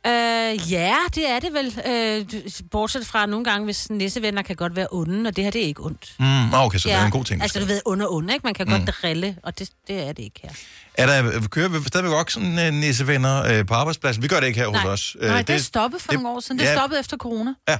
[0.07, 1.81] Øh, ja, det er det vel.
[1.87, 5.51] Øh, du- bortset fra nogle gange, hvis nissevenner kan godt være onde, og det her
[5.51, 6.15] det er ikke ondt.
[6.19, 6.95] Mm, okay, så ja.
[6.95, 7.43] det er en god ting.
[7.43, 8.45] Altså, du ved, onde og onde, ikke?
[8.47, 8.73] Man kan mm.
[8.73, 10.51] godt drille, og det, det er det ikke her.
[10.95, 14.23] Er der, kører vi stadigvæk også sådan øh, nissevenner øh, på arbejdspladsen?
[14.23, 14.81] Vi gør det ikke her Nej.
[14.81, 15.17] hos os.
[15.21, 16.59] Nej, det, det stoppede for nogle år siden.
[16.59, 16.75] Det ja.
[16.75, 17.55] stoppede efter corona.
[17.69, 17.79] Ja.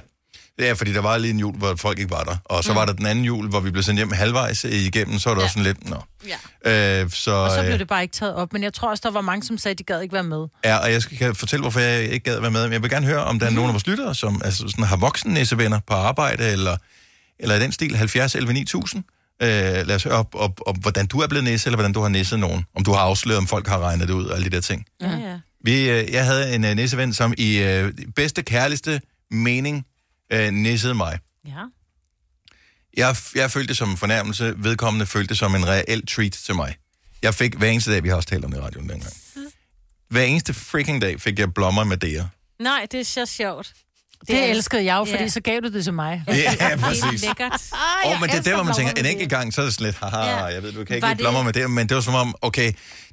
[0.59, 2.37] Ja, fordi der var lige en jul, hvor folk ikke var der.
[2.45, 2.75] Og så mm.
[2.75, 5.41] var der den anden jul, hvor vi blev sendt hjem halvvejs igennem, så var det
[5.41, 5.45] ja.
[5.45, 5.97] også sådan lidt, nå.
[6.65, 7.01] Ja.
[7.01, 8.53] Øh, så, Og så blev øh, det bare ikke taget op.
[8.53, 10.47] Men jeg tror også, der var mange, som sagde, at de gad ikke være med.
[10.65, 12.63] Ja, og jeg skal kan fortælle, hvorfor jeg ikke gad være med.
[12.63, 14.85] Men jeg vil gerne høre, om der er nogen af vores lyttere, som altså, sådan,
[14.85, 16.77] har voksne nissevenner på arbejde, eller,
[17.39, 19.03] eller i den stil 70 11 9000.
[19.41, 22.01] Øh, lad os høre op, op, op, hvordan du er blevet nisse, eller hvordan du
[22.01, 22.65] har nisset nogen.
[22.75, 24.85] Om du har afsløret, om folk har regnet det ud, og alle de der ting.
[25.01, 25.39] Ja, ja.
[25.63, 29.01] Vi, øh, jeg havde en øh, nisseven, som i øh, bedste, kærligste
[29.31, 29.85] mening
[30.33, 31.19] øh, nissede mig.
[31.47, 31.63] Ja.
[32.97, 36.55] Jeg, jeg følte det som en fornærmelse, vedkommende følte det som en reel treat til
[36.55, 36.75] mig.
[37.21, 39.13] Jeg fik hver eneste dag, vi har også talt om det i radioen dengang.
[40.09, 42.29] Hver eneste freaking dag fik jeg blommer med det.
[42.59, 43.73] Nej, det er så sjovt.
[44.27, 45.29] Det elskede jeg jo, fordi Ja.
[45.29, 46.23] så gav du det til mig.
[46.27, 47.21] Ja, præcis.
[47.21, 47.61] Lækkert.
[48.05, 49.73] Åh, oh, men det er der, hvor man tænker, en enkelt gang, så er det
[49.73, 50.43] sådan lidt, haha, Ja.
[50.45, 52.35] jeg ved, du kan ikke lide blommer det- med det, men det var som om,
[52.41, 52.71] okay,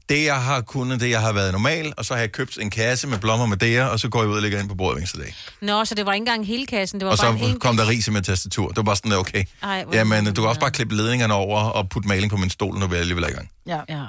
[0.08, 2.70] det jeg har kunnet, det jeg har været normal, og så har jeg købt en
[2.70, 5.10] kasse med blommer med det, og så går jeg ud og lægger ind på bordet
[5.14, 5.34] hver dag.
[5.60, 7.88] Nå, så det var ikke engang hele kassen, det var Og bare så kom der
[7.88, 8.68] ris i med tastatur.
[8.68, 9.44] Det var bare sådan, der, okay.
[9.62, 12.78] Ej, Jamen, du kan også bare klippe ledningerne over og putte maling på min stol,
[12.78, 13.48] når vi alligevel er i gang.
[13.66, 13.80] Ja.
[13.88, 14.02] ja.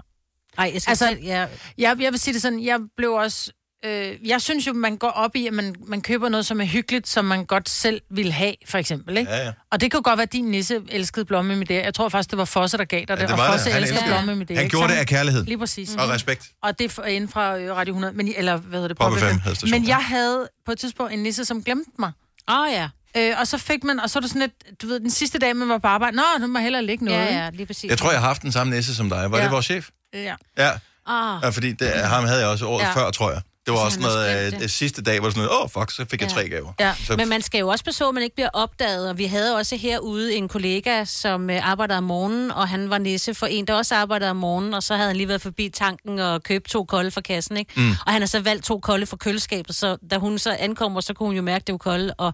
[0.57, 1.45] Ej, jeg skal Altså, selv, ja.
[1.77, 3.51] jeg, jeg vil sige det sådan, jeg blev også...
[3.85, 6.65] Øh, jeg synes jo, man går op i, at man, man køber noget, som er
[6.65, 9.17] hyggeligt, som man godt selv vil have, for eksempel.
[9.17, 9.31] Ikke?
[9.31, 9.51] Ja, ja.
[9.71, 11.75] Og det kunne godt være, at din nisse elskede blomme med det.
[11.75, 13.17] Jeg tror faktisk, det var Fosse, der gav dig det.
[13.17, 13.53] Ja, det og var det.
[13.53, 14.23] Fosse Han elsker elskede det.
[14.25, 14.57] blomme med det.
[14.57, 15.45] Han gjorde det af kærlighed.
[15.45, 15.95] Lige præcis.
[15.95, 16.49] Og respekt.
[16.63, 18.97] Og det er inden fra øh, Radio 100, men, eller hvad hedder det?
[18.97, 19.39] Pop Pop FM FM.
[19.39, 19.81] havde stationen.
[19.81, 22.11] Men jeg havde på et tidspunkt en nisse, som glemte mig.
[22.49, 22.89] Åh oh, ja.
[23.17, 25.39] Øh, og så fik man, og så er det sådan lidt, du ved, den sidste
[25.39, 27.19] dag, man var på arbejde, nå, nu må jeg hellere ligge noget.
[27.19, 27.89] Ja, ja, lige præcis.
[27.89, 29.31] Jeg tror, jeg har haft den samme næse som dig.
[29.31, 29.43] Var Ja.
[29.43, 29.89] det vores chef?
[30.13, 30.35] Ja.
[30.57, 30.71] Ja.
[31.07, 31.39] Ah.
[31.43, 32.93] Ja, fordi det, ham havde jeg også året Ja.
[32.93, 33.41] før, tror jeg.
[33.65, 35.91] Det var Så også noget, øh, sidste dag var det sådan noget, åh, oh, fuck,
[35.91, 36.73] så fik jeg tre gaver.
[36.79, 36.93] Ja.
[37.07, 39.09] Så, Men man skal jo også passe at man ikke bliver opdaget.
[39.09, 42.97] Og vi havde også herude en kollega, som øh, arbejder om morgenen, og han var
[42.97, 45.69] nisse for en, der også arbejder om morgenen, og så havde han lige været forbi
[45.69, 47.71] tanken og købt to kolde fra kassen, ikke?
[47.75, 47.91] Mm.
[48.05, 51.13] Og han har så valgt to kolde fra køleskabet, så da hun så ankommer, så
[51.13, 52.33] kunne hun jo mærke, at det var kolde, og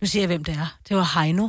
[0.00, 0.76] nu siger jeg, hvem det er.
[0.88, 1.48] Det var Heino.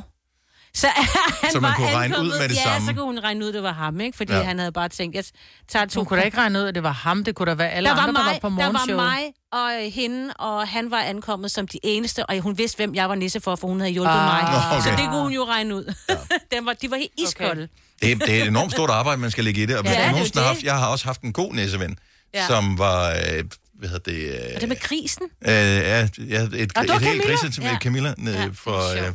[0.74, 0.88] Så,
[1.43, 2.88] han Så man var kunne regne ud ankommet- med det ja, samme.
[2.88, 4.17] så kunne hun regne ud, at det var ham, ikke?
[4.17, 4.38] Fordi Ja.
[4.39, 4.43] ja.
[4.43, 5.24] han havde bare tænkt, jeg
[5.69, 7.24] tager to Du kunne da ikke regne ud, at det var ham.
[7.24, 8.95] Det kunne da være alle der var andre, mig, der var på der var morgenshow.
[8.95, 12.95] mig og øh, hende, og han var ankommet som de eneste, og hun vidste, hvem
[12.95, 14.43] jeg var nisse for, for hun havde hjulpet Ah.
[14.43, 14.72] mig.
[14.78, 14.82] Okay.
[14.89, 15.93] Så det kunne hun jo regne ud.
[16.53, 17.67] Den var, de var helt iskolde.
[18.01, 19.78] det, det er et enormt stort arbejde, man skal lægge i det.
[19.78, 21.97] Og Ja, ja, det er nogensinde haft, jeg har også haft en god næseven,
[22.34, 22.39] Ja.
[22.39, 22.47] ja.
[22.47, 23.43] som var, øh,
[23.80, 25.24] hvad hedder det, øh, Og det med krisen?
[25.41, 27.78] øh, ja, ja, et, et, det et var helt griset til Ja.
[27.82, 29.13] Camilla nede Ja, ja, for, øh,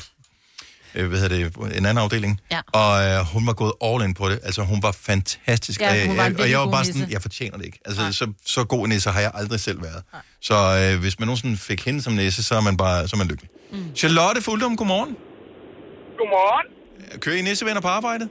[0.96, 2.32] øh, hvad hedder det, en anden afdeling.
[2.54, 2.60] Ja.
[2.82, 4.38] Og øh, hun var gået all in på det.
[4.48, 5.80] Altså, hun var fantastisk.
[5.80, 6.92] Ja, hun Og var en jeg- og jeg var bare nisse.
[6.98, 7.78] sådan, jeg fortjener det ikke.
[7.88, 8.24] Altså, så,
[8.54, 10.02] så god en nisse har jeg aldrig selv været.
[10.48, 13.18] Så øh, hvis man nogensinde fik hende som nisse, så er man bare så er
[13.22, 13.50] man lykkelig.
[13.72, 13.94] Mm.
[14.00, 15.12] Charlotte Fuldum, godmorgen.
[16.20, 16.66] Godmorgen.
[17.22, 18.28] Kører I nissevenner på arbejdet?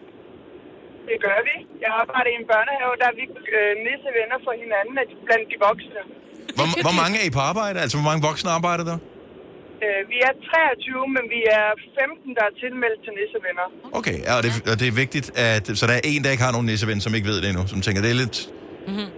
[1.09, 1.55] Det gør vi.
[1.85, 3.25] Jeg arbejder i en børnehave, der er vi
[3.57, 4.93] øh, nissevenner for hinanden
[5.27, 6.01] blandt de voksne.
[6.57, 7.77] Hvor, hvor mange er I på arbejde?
[7.83, 8.97] Altså, hvor mange voksne arbejder der?
[9.83, 11.67] Øh, vi er 23, men vi er
[11.99, 13.67] 15, der er tilmeldt til nissevenner.
[13.99, 15.63] Okay, ja, og, det, og det er vigtigt, at...
[15.79, 17.79] Så der er en, der ikke har nogen nisseven, som ikke ved det endnu, som
[17.85, 18.37] tænker, det er lidt...
[18.89, 19.09] Mm-hmm.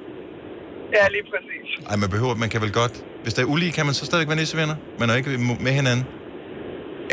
[0.97, 1.67] Ja, lige præcis.
[1.89, 2.95] Ej, man behøver, man kan vel godt...
[3.23, 5.29] Hvis der er ulige, kan man så stadig være nissevenner, men er ikke
[5.67, 6.05] med hinanden.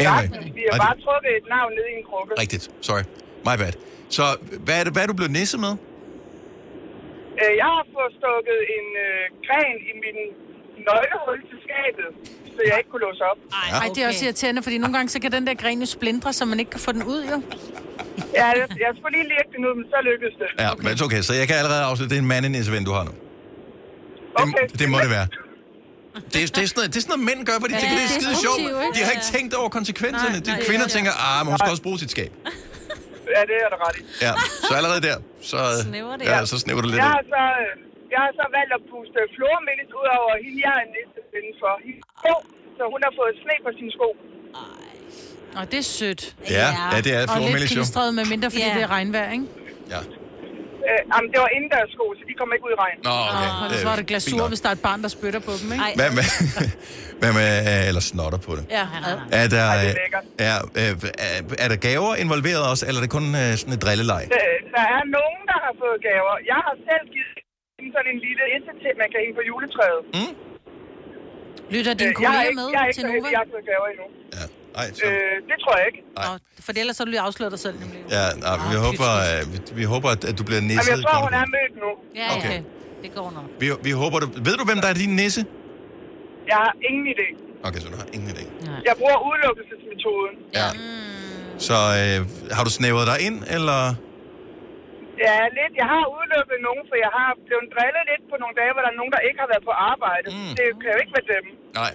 [0.00, 0.26] Anyway,
[0.58, 2.30] Vi har bare trukket et navn ned i en krukke.
[2.42, 2.64] rigtigt.
[2.88, 3.04] Sorry.
[3.48, 3.74] My bad.
[4.16, 4.24] Så
[4.66, 5.72] hvad er, det, hvad er du blevet nisse med?
[7.40, 10.18] Øh, jeg har fået stukket en øh, gren i min
[10.88, 12.08] nøglehul til skabet,
[12.54, 13.38] så jeg ikke kunne låse op.
[13.52, 15.86] Ej, Ej, det er også irriterende, fordi nogle gange så kan den der gren jo
[15.86, 17.42] splindre, så man ikke kan få den ud, jo.
[18.34, 20.48] Ja, jeg, jeg skulle lige lægge den ud, men så lykkedes det.
[20.62, 20.84] Ja, okay.
[20.88, 23.10] men okay, så jeg kan allerede afsløre, det er en mandenisseven, du har nu.
[23.10, 24.66] Det, Okay.
[24.78, 25.26] det må det være.
[26.32, 27.82] Det er, det, er sådan noget, det er sådan noget, mænd gør, fordi de Ja,
[27.82, 28.58] tænker, det er det er skide sjovt.
[28.96, 29.36] De har Ja, ikke ja.
[29.38, 30.36] tænkt over konsekvenserne.
[30.36, 30.96] Nej, De nej, kvinder ja, ja.
[30.96, 32.30] tænker, ah, men hun skal også bruge sit skab.
[33.36, 34.02] Ja, det er der ret i.
[34.26, 34.32] Ja,
[34.68, 35.16] så allerede der,
[35.50, 35.58] så,
[35.88, 36.24] Snæver det.
[36.32, 37.14] ja, så snæver du lidt jeg ind.
[37.14, 37.72] har, så, øh,
[38.14, 41.18] jeg har så valgt at puste flormelis ud over hende, jeg er næste
[41.62, 41.74] for.
[41.86, 42.34] Hende sko,
[42.76, 44.08] så hun har fået sne på sine sko.
[45.58, 46.22] Og det er sødt.
[46.58, 47.76] Ja, ja, det er Og flormelis lidt jo.
[47.80, 48.74] klistret med mindre, fordi Ja.
[48.76, 49.46] det er regnvejr, ikke?
[49.94, 50.00] Ja.
[50.88, 52.96] Øh, jamen, det var indendørs sko, så de kom ikke ud i regn.
[53.08, 53.48] Nå, okay.
[53.74, 55.84] Og så var det glasur, hvis der er et barn, der spytter på dem, ikke?
[56.00, 56.26] Hvad med,
[57.20, 57.48] hvad med,
[57.88, 58.64] eller snotter på det?
[58.78, 59.68] Ja, Er der, Ej, det er
[60.48, 60.92] er, øh,
[61.28, 64.22] er, er der gaver involveret også, eller er det kun øh, sådan et drilleleg?
[64.34, 64.44] Der,
[64.76, 66.34] der er nogen, der har fået gaver.
[66.52, 67.32] Jeg har selv givet
[68.14, 70.00] en lille isse til, man kan hænge på juletræet.
[70.16, 70.32] Mm?
[71.74, 73.28] Lytter Øh, har kolleger ikke, med jeg ikke til Nova?
[73.34, 74.06] jeg har fået gaver endnu.
[74.80, 76.00] Ej, så, Øh, det tror jeg ikke.
[76.18, 76.24] Nej.
[76.26, 76.32] Nå,
[76.66, 78.00] for ellers så vil du afsløre dig selv, nemlig.
[78.16, 80.90] ja, nej, vi, håber, øh, vi, vi håber, at, at du bliver Jamen, nisset.
[80.94, 81.90] jeg tror, hun er mødt nu.
[82.20, 82.48] Ja, Okay.
[82.48, 82.60] okay.
[83.04, 83.46] Det går nok.
[83.62, 84.26] Vi, vi håber, du...
[84.46, 85.40] Ved du, hvem der er din nisse?
[86.50, 87.28] Jeg har ingen idé.
[87.68, 88.44] Okay, så du har ingen idé.
[88.88, 90.34] Jeg bruger udelukkelsesmetoden.
[90.60, 90.68] Ja.
[91.68, 92.18] Så øh,
[92.56, 93.80] har du snævret dig ind, eller...
[95.26, 95.72] Ja, lidt.
[95.82, 98.90] Jeg har udelukket nogen, for jeg har blevet drillet lidt på nogle dage, hvor der
[98.94, 100.26] er nogen, der ikke har været på arbejde.
[100.36, 100.52] Mm.
[100.58, 101.46] Det kan jo ikke være dem.
[101.80, 101.92] Nej.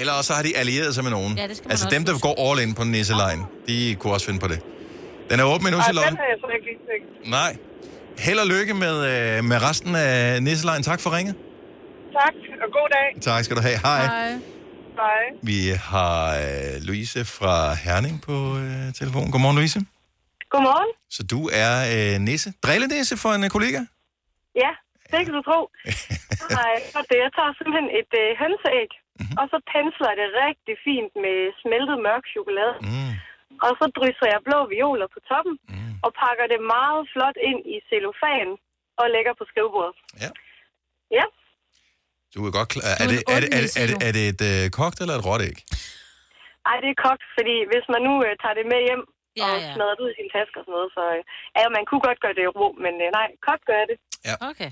[0.00, 1.32] Eller også har de allieret sig med nogen.
[1.40, 4.12] Ja, det skal man altså også dem, der går all in på nisselejen, de kunne
[4.16, 4.58] også finde på det.
[5.30, 6.10] Den er åben endnu, Charlotte.
[6.10, 7.06] den har jeg så ikke lige tænkt.
[7.38, 7.50] Nej.
[8.26, 10.82] Held og lykke med, øh, med resten af nisselejen.
[10.90, 11.34] Tak for ringet.
[12.18, 13.08] Tak, og god dag.
[13.28, 13.78] Tak skal du have.
[13.88, 14.02] Hej.
[15.02, 15.24] Hej.
[15.42, 15.58] Vi
[15.90, 19.30] har øh, Louise fra Herning på øh, telefonen.
[19.32, 19.80] Godmorgen, Louise.
[20.52, 20.90] Godmorgen.
[21.16, 22.48] Så du er øh, nisse.
[22.64, 23.80] Drillenisse for en øh, kollega?
[24.62, 24.72] Ja,
[25.12, 25.60] det kan du tro.
[26.58, 26.74] Nej,
[27.08, 29.36] det, jeg tager simpelthen et øh, hønseæg, mm-hmm.
[29.40, 32.74] og så pensler jeg det rigtig fint med smeltet mørk chokolade.
[32.88, 33.12] Mm.
[33.64, 35.92] Og så drysser jeg blå violer på toppen, mm.
[36.04, 38.50] og pakker det meget flot ind i cellofan
[39.00, 39.94] og lægger på skrivebordet.
[40.24, 40.30] Ja.
[41.18, 41.26] Ja,
[42.34, 42.84] Du er godt klar.
[42.90, 45.14] Er, er det, er, det, er, det, er, det, er det et øh, kogt eller
[45.18, 45.58] et råt æg?
[46.68, 49.04] Ej, det er kogt, fordi hvis man nu øh, tager det med hjem
[49.40, 49.72] Ja, og ja.
[49.96, 51.20] det ud i sin taske og sådan noget, så øh,
[51.58, 53.98] ja, man kunne godt gøre det i ro, men øh, nej, kogt gør jeg det.
[54.28, 54.34] Ja.
[54.50, 54.70] Okay.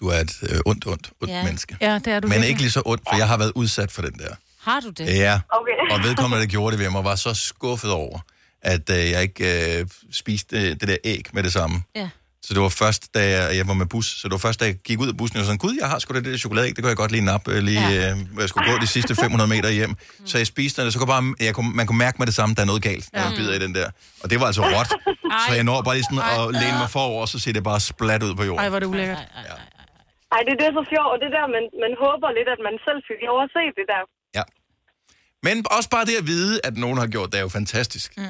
[0.00, 1.42] Du er et øh, ondt, ondt, ondt Ja.
[1.48, 1.72] menneske.
[1.86, 2.48] Ja, det er du Men virkelig.
[2.50, 4.32] ikke lige så ondt, for jeg har været udsat for den der.
[4.68, 5.04] Har du det?
[5.26, 5.76] Ja, Okay.
[5.94, 8.18] og vedkommende, der gjorde det ved mig, var så skuffet over,
[8.74, 9.44] at øh, jeg ikke
[9.80, 9.86] øh,
[10.20, 11.76] spiste øh, det der æg med det samme.
[11.94, 12.08] Ja.
[12.46, 14.64] Så det var først, da jeg, jeg var med bus, så det var først, da
[14.70, 16.38] jeg gik ud af bussen, og var sådan, gud, jeg har sgu da det der
[16.44, 18.10] chokoladeæg, det kunne jeg godt lige nappe, øh, lige, ja.
[18.10, 19.92] øh, hvor jeg skulle gå de sidste 500 meter hjem.
[20.30, 22.54] Så jeg spiste det, så kunne bare, jeg kunne, man kunne mærke med det samme,
[22.56, 23.38] der er noget galt, når man Ja.
[23.38, 23.88] bider i den der.
[24.22, 24.90] Og det var altså råt.
[25.48, 27.80] Så jeg når bare lige sådan at læne mig forover, og så ser det bare
[27.92, 28.60] splat ud på jorden.
[28.62, 29.18] Ej, hvor er det ulækkert.
[30.34, 32.74] Ej, det, det er så fjort, og det der, man, man håber lidt, at man
[32.86, 34.02] selv fik lov at se det der.
[35.46, 38.08] Men også bare det at vide, at nogen har gjort det, er jo fantastisk.
[38.16, 38.22] Mm.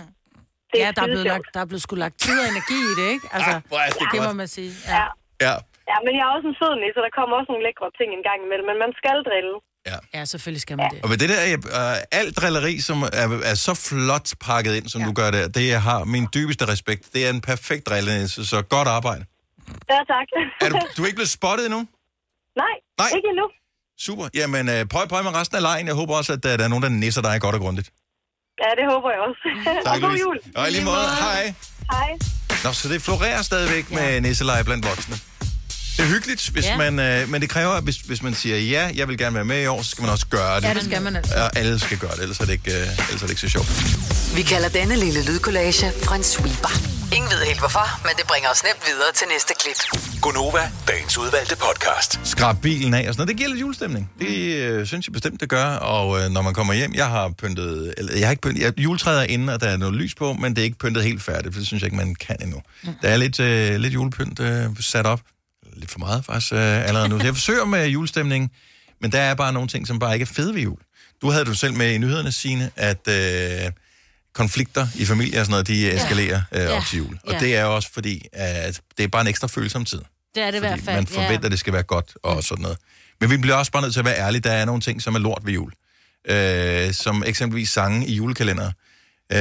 [0.82, 3.06] Ja, der er, blevet lagt, der er blevet skulle lagt tid og energi i det,
[3.14, 3.26] ikke?
[3.36, 4.70] Altså, Ah, er det det må man sige.
[4.96, 5.04] Ja.
[5.46, 5.54] Ja.
[5.90, 8.08] Ja, men jeg er også en sød nisse, så der kommer også nogle lækre ting
[8.18, 9.54] en gang imellem, men man skal drille.
[10.16, 10.98] ja, selvfølgelig skal man det.
[11.04, 11.40] Og ved det der,
[11.80, 15.06] øh, alt drilleri, som er, er så flot pakket ind, som ja.
[15.08, 17.02] du gør der, det jeg har min dybeste respekt.
[17.14, 19.24] Det er en perfekt drillenisse, så godt arbejde.
[19.92, 20.26] Ja, tak.
[20.64, 21.80] Er du, du er ikke blevet spottet endnu?
[22.62, 23.10] Nej, Nej.
[23.16, 23.46] ikke endnu.
[24.06, 24.24] Super.
[24.34, 25.86] Jamen, øh, prøv, prøv med resten af lejen.
[25.86, 27.88] Jeg håber også, at øh, der er nogen, der nisser dig godt og grundigt.
[28.64, 29.42] Ja, det håber jeg også.
[29.90, 30.38] og god jul.
[30.56, 31.54] Og i lige måde, hej.
[31.90, 32.10] Hej.
[32.64, 33.94] Nå, så det florerer stadigvæk ja.
[33.96, 35.16] med nisseleje blandt voksne.
[35.96, 36.76] Det er hyggeligt, hvis Ja.
[36.76, 39.44] man, øh, men det kræver, at hvis, hvis man siger, ja, jeg vil gerne være
[39.44, 40.66] med i år, så skal man også gøre det.
[40.68, 41.34] Ja, det skal man altså.
[41.34, 42.76] Og alle skal gøre det, ellers er det ikke, øh,
[43.08, 43.68] ellers er det ikke så sjovt.
[44.36, 46.68] Vi kalder denne lille lydkollage Frans sweeper.
[47.16, 50.02] Ingen ved helt hvorfor, men det bringer os nemt videre til næste klip.
[50.20, 52.20] Gonova, dagens udvalgte podcast.
[52.24, 53.28] Skrab bilen af og sådan noget.
[53.28, 54.10] Det giver lidt julestemning.
[54.20, 55.64] Det øh, synes jeg bestemt, det gør.
[55.66, 58.78] Og øh, når man kommer hjem, jeg har pyntet, eller jeg har ikke pyntet, jeg,
[58.80, 61.22] juletræet er inde, og der er noget lys på, men det er ikke pyntet helt
[61.22, 62.62] færdigt, for det synes jeg ikke, man kan endnu.
[63.02, 65.20] Der er lidt, øh, lidt julepynt øh, sat op.
[65.76, 66.58] Lidt for meget faktisk øh,
[66.88, 67.18] allerede nu.
[67.18, 68.52] Så jeg forsøger med julestemning,
[69.00, 70.78] men der er bare nogle ting, som bare ikke er fede ved jul.
[71.22, 73.70] Du havde du selv med i nyhederne, Signe, at øh,
[74.34, 76.82] konflikter i familier og sådan noget, de eskalerer øh, op Ja.
[76.90, 77.18] til jul.
[77.26, 77.38] Og Ja.
[77.38, 80.00] det er også fordi, at det er bare en ekstra følsom tid.
[80.34, 80.96] Det er det i hvert fald.
[80.96, 82.78] Man forventer, at det skal være godt og sådan noget.
[83.20, 84.40] Men vi bliver også bare nødt til at være ærlige.
[84.40, 85.72] Der er nogle ting, som er lort ved jul.
[86.28, 88.66] Øh, som eksempelvis sange i julekalender.
[89.32, 89.38] Øh,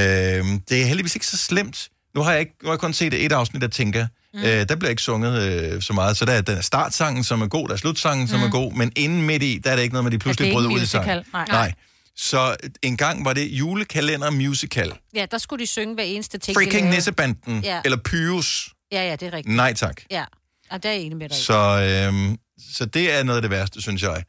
[0.68, 1.88] det er heldigvis ikke så slemt.
[2.14, 4.06] Nu har jeg, ikke, nu har jeg kun set et afsnit af Tinka.
[4.34, 4.40] Mm.
[4.40, 6.16] Øh, der bliver ikke sunget øh, så meget.
[6.16, 8.46] Så der er den startsangen, som er god, der er slutsangen, som Mm.
[8.46, 8.72] er god.
[8.72, 10.86] Men inden midt i, der er det ikke noget med, de pludselig en ud i
[10.86, 11.06] sang.
[11.06, 11.46] Nej.
[11.48, 11.72] Nej.
[12.16, 14.92] Så en gang var det julekalender musical.
[15.14, 16.56] Ja, der skulle de synge hver eneste ting.
[16.56, 16.90] Freaking.
[16.90, 17.60] Nissebanden.
[17.64, 17.80] Ja.
[17.84, 18.70] Eller Pyrus.
[18.92, 19.56] Ja, ja, det er rigtigt.
[19.56, 20.00] Nej tak.
[20.10, 20.24] Ja,
[20.70, 21.36] og der er jeg enig med dig.
[21.36, 22.36] Så, øhm,
[22.76, 24.22] så det er noget af det værste, synes jeg.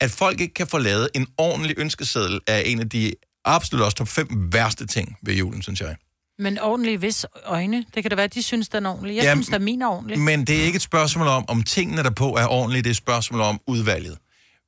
[0.00, 3.12] At folk ikke kan få lavet en ordentlig ønskeseddel er en af de
[3.44, 5.96] absolut også top 5 værste ting ved julen, synes jeg.
[6.38, 7.84] Men ordentligt vis øjne.
[7.94, 9.16] Det kan da være, at de synes, den er ordentlig.
[9.16, 10.18] Jeg Ja, synes, der min er ordentlig.
[10.18, 12.96] Men det er ikke et spørgsmål om, om tingene derpå er ordentlige, det er et
[12.96, 14.18] spørgsmål om udvalget.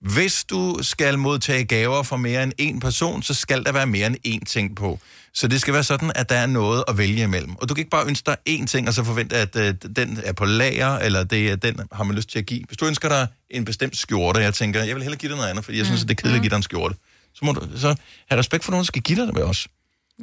[0.01, 4.07] Hvis du skal modtage gaver fra mere end en person, så skal der være mere
[4.07, 4.99] end én ting på.
[5.35, 7.57] Så det skal være sådan, at der er noget at vælge imellem.
[7.57, 10.21] Og du kan ikke bare ønske dig én ting, og så forvente, at øh, den
[10.25, 12.65] er på lager, eller det er den, har man lyst til at give.
[12.67, 15.37] Hvis du ønsker dig en bestemt skjorte, og jeg tænker, jeg vil hellere give dig
[15.37, 16.95] noget andet, fordi jeg synes, at det er kedeligt at give dig en skjorte.
[17.35, 17.95] Så må du så
[18.29, 19.69] have respekt for nogen, der skal give dig det med os.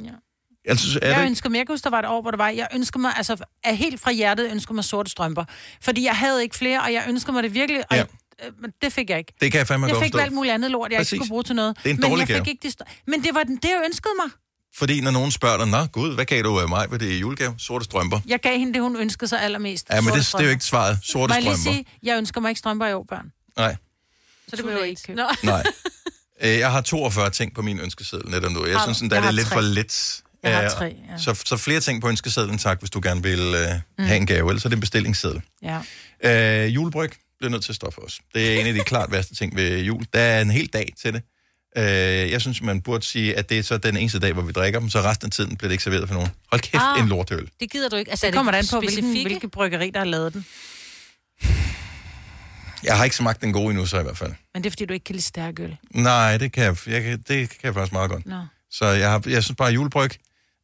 [0.04, 0.10] Ja.
[0.68, 2.38] Altså, er jeg det, ønsker mig, jeg kan huske, der var et år, hvor det
[2.38, 5.44] var, jeg ønsker mig, altså af helt fra hjertet ønsker mig sorte strømper.
[5.82, 8.04] Fordi jeg havde ikke flere, og jeg ønsker mig det virkelig, og Ja.
[8.42, 9.32] jeg, øh, det fik jeg ikke.
[9.40, 10.24] det kan jeg fandme jeg godt fik forstå.
[10.24, 11.12] alt muligt andet lort, jeg Præcis.
[11.12, 11.76] ikke skulle bruge til noget.
[11.84, 13.82] Det er en men jeg fik ikke de st- Men det var den, det, jeg
[13.84, 14.30] ønskede mig.
[14.74, 17.18] Fordi når nogen spørger dig, Nå gud, hvad gav du af mig ved det i
[17.18, 17.54] julegave?
[17.58, 18.20] Sorte strømper.
[18.26, 19.86] Jeg gav hende det, hun ønskede sig allermest.
[19.92, 20.98] Ja, men det, det er jo ikke svaret.
[21.02, 21.72] Sorte Må jeg lige strømper.
[21.72, 23.32] sige, jeg ønsker mig ikke strømper i år, børn.
[23.56, 23.76] Nej.
[24.48, 25.22] Så det behøver jeg ikke købe.
[25.42, 25.62] Nej.
[26.42, 28.66] Øh, Jeg har 42 ting på min ønskeseddel netop nu.
[28.66, 29.06] Jeg Har synes, du?
[29.08, 29.54] der Jeg er det lidt tre.
[29.54, 30.22] for lidt.
[30.42, 31.18] Jeg har Øh, tre, ja.
[31.18, 34.48] så, så flere ting på ønskesedlen, tak, hvis du gerne vil uh, have en gave.
[34.50, 35.42] Ellers er det en bestillingsseddel.
[35.62, 35.78] Ja.
[36.66, 38.20] Uh, julebryg bliver nødt til at stoppe for os.
[38.34, 40.04] Det er en af de klart værste ting ved jul.
[40.14, 41.22] Der er en hel dag til det.
[41.78, 41.82] Uh,
[42.32, 44.80] jeg synes, man burde sige, at det er så den eneste dag, hvor vi drikker
[44.80, 46.30] dem, så resten af tiden bliver det ikke serveret for nogen.
[46.50, 47.00] Hold kæft, Ah.
[47.02, 47.48] en lortøl.
[47.60, 48.10] Det gider du ikke.
[48.10, 50.46] Altså, Det er kommer an på, hvilken, hvilke bryggeri, der har lavet den.
[52.84, 54.32] Jeg har ikke smagt den gode endnu, så i hvert fald.
[54.54, 55.76] Men det er, fordi du ikke kan lide stærk øl.
[55.90, 58.26] Nej, det kan jeg, jeg det kan jeg faktisk meget godt.
[58.26, 58.40] Nå.
[58.70, 60.10] Så jeg, har, jeg synes bare, at julebryg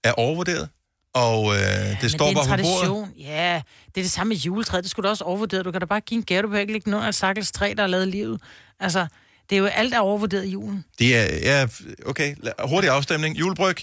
[0.04, 0.68] er overvurderet.
[1.14, 2.78] Og øh, det Men står det er en bare på bordet.
[2.88, 3.10] tradition.
[3.18, 3.62] Ja,
[3.94, 4.84] det er det samme med juletræet.
[4.84, 5.62] Det skulle du også overvurdere.
[5.62, 6.42] Du kan da bare give en gave.
[6.42, 8.40] Du behøver ikke lægge noget af Sakkels træ, der har lavet livet.
[8.80, 9.06] Altså,
[9.50, 10.84] det er jo alt er overvurderet i julen.
[10.98, 11.66] Det er, ja,
[12.06, 12.34] okay,
[12.68, 13.38] hurtig afstemning.
[13.38, 13.76] Julebryg.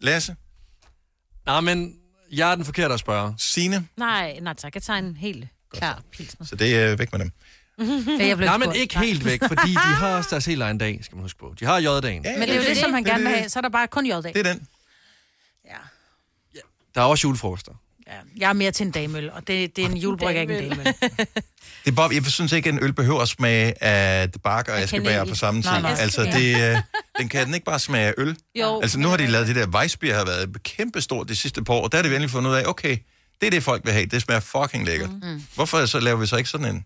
[0.00, 0.36] Lasse.
[1.46, 1.94] Nej, men
[2.32, 3.34] jeg er den forkerte at spørge.
[3.38, 3.86] Signe.
[3.96, 4.74] Nej, nej tak.
[4.74, 6.46] Jeg tager en helt klar pilsner.
[6.46, 7.30] Så det er væk med dem.
[8.20, 10.78] Ja, jeg blev Nej, men ikke helt væk, fordi de har også deres helt egen
[10.78, 11.54] dag, skal man huske på.
[11.60, 12.22] De har J-dagen.
[12.22, 13.48] Men det er jo det, som han gerne vil have.
[13.48, 14.66] Så er der bare kun jod Det er den.
[16.94, 17.72] Der er også julefrokoster.
[18.06, 18.12] Ja.
[18.36, 20.94] jeg er mere til en damøl, og det, det er en julebryg, ikke en damøl.
[21.84, 24.78] Det er bare, jeg synes ikke, at en øl behøver at smage af bark og
[24.78, 25.70] askebær på samme tid.
[25.70, 25.96] Nej, nej.
[25.98, 26.78] Altså, det, øh,
[27.18, 28.36] den kan den ikke bare smage af øl.
[28.54, 28.80] Jo.
[28.80, 31.82] Altså, nu har de lavet det der Weissbier, har været kæmpestort de sidste par år,
[31.84, 32.98] og der er det virkelig fundet ud af, okay,
[33.40, 34.06] det er det, folk vil have.
[34.06, 35.10] Det smager fucking lækkert.
[35.10, 35.42] Mm.
[35.54, 36.84] Hvorfor så laver vi så ikke sådan en?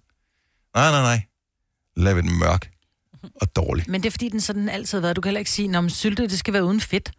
[0.74, 1.22] Nej, nej, nej.
[1.96, 2.70] Lav et mørk
[3.34, 3.84] og dårlig.
[3.88, 5.16] Men det er fordi, den sådan altid har været.
[5.16, 7.12] Du kan heller ikke sige, at sylte, det skal være uden fedt.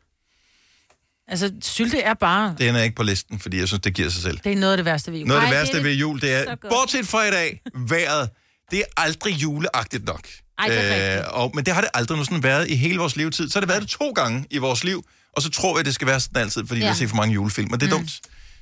[1.30, 2.56] Altså, sylte er bare...
[2.58, 4.40] Den er ikke på listen, fordi jeg synes, det giver sig selv.
[4.44, 5.28] Det er noget af det værste ved jul.
[5.28, 8.30] Noget af det Ej, værste er ved jul, det er, bortset fra i dag, vejret,
[8.72, 10.28] det er aldrig juleagtigt nok.
[10.60, 11.26] Ej, det rigtigt.
[11.26, 13.50] og, men det har det aldrig nogensinde været i hele vores levetid.
[13.50, 15.06] Så har det været det to gange i vores liv,
[15.36, 16.86] og så tror jeg, det skal være sådan altid, fordi ja.
[16.86, 17.98] vi har set for mange julefilm, og det er mm.
[17.98, 18.20] dumt.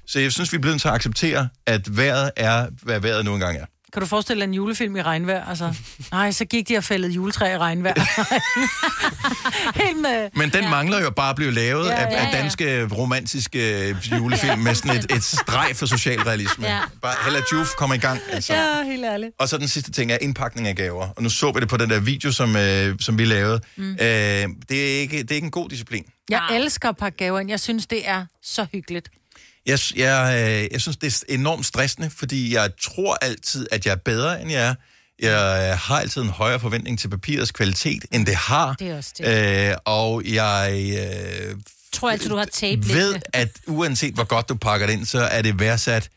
[0.07, 3.26] Så jeg synes, vi er blevet nødt til at acceptere, at vejret er, hvad vejret
[3.26, 3.65] nu engang er.
[3.94, 5.46] Kan du forestille dig en julefilm i regnvejr?
[5.46, 5.74] Altså,
[6.12, 7.94] nej, så gik de og fældede juletræ i regnvejr.
[9.84, 10.30] Helt med...
[10.36, 10.70] Men den ja.
[10.70, 12.38] mangler jo bare at blive lavet Ja, ja, af, ja, af ja.
[12.38, 16.66] danske romantiske julefilm med sådan et, et streg for socialrealisme.
[16.66, 16.76] Ja.
[16.76, 16.82] Ja.
[17.02, 18.20] Bare Hella Juf kommer i gang.
[18.32, 18.54] Altså.
[18.54, 19.32] Ja, helt ærligt.
[19.40, 21.08] Og så den sidste ting er indpakning af gaver.
[21.10, 23.62] Og nu så vi det på den der video, som, øh, som vi lavede.
[23.78, 23.92] Mm.
[23.92, 26.06] Øh, det, er ikke, det er ikke en god disciplin.
[26.30, 27.50] Jeg elsker at pakke gaver ind.
[27.50, 29.10] Jeg synes, det er så hyggeligt.
[29.68, 33.91] Jeg, jeg, øh, jeg synes, det er enormt stressende, fordi jeg tror altid, at jeg
[33.91, 34.76] er bedre, end jeg er.
[35.20, 38.74] Jeg øh, har altid en højere forventning til papirets kvalitet, end det har.
[38.80, 39.70] Det er også det.
[39.70, 40.89] Øh, og jeg
[41.49, 41.55] øh,
[41.93, 45.20] tror altid, du har tape ved, at uanset hvor godt du pakker det ind, så
[45.20, 46.09] er det værdsat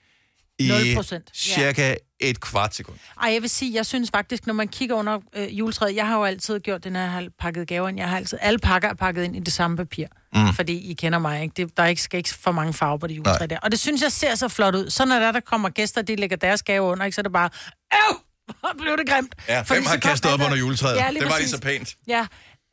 [0.58, 1.18] i 0%.
[1.34, 2.96] cirka et kvart sekund.
[3.22, 6.16] Ej, jeg vil sige, jeg synes faktisk, når man kigger under øh, juletræet, jeg har
[6.18, 7.88] jo altid gjort jeg har pakket gaver.
[7.96, 10.06] Jeg har altid, alle pakker er pakket ind i det samme papir.
[10.34, 10.52] Mm.
[10.54, 11.52] Fordi I kender mig, ikke?
[11.56, 13.46] Det, der er ikke, skal ikke for mange farver på det juletræ Nej.
[13.46, 13.58] der.
[13.62, 14.90] Og det synes jeg ser så flot ud.
[14.90, 17.14] Så når der, der kommer gæster, de lægger deres gave under, ikke?
[17.14, 17.50] så er det bare,
[17.94, 18.16] øv,
[18.60, 19.34] hvor blev det grimt.
[19.48, 20.96] Ja, Fordi hvem har kastet op der- under juletræet?
[20.96, 21.96] Ja, det var lige så pænt.
[22.08, 22.26] Ja,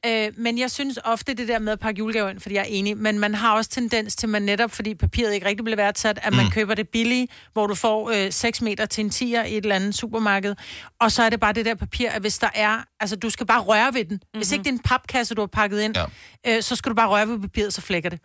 [0.06, 2.66] øh, men jeg synes ofte det der med at pakke julegaver ind, fordi jeg er
[2.70, 6.20] enig, men man har også tendens til, man netop, fordi papiret ikke rigtig bliver værdsat,
[6.22, 6.52] at man Mm.
[6.52, 9.76] køber det billige, hvor du får øh, 6 meter til en 10'er i et eller
[9.76, 10.56] andet supermarked,
[11.00, 13.45] og så er det bare det der papir, at hvis der er, altså du skal
[13.45, 14.14] bare røre ved den.
[14.14, 14.39] Mm-hmm.
[14.39, 15.98] Hvis ikke det er en papkasse, du har pakket ind,
[16.45, 16.56] ja.
[16.58, 18.20] øh, så skal du bare røre ved papiret, så flækker det.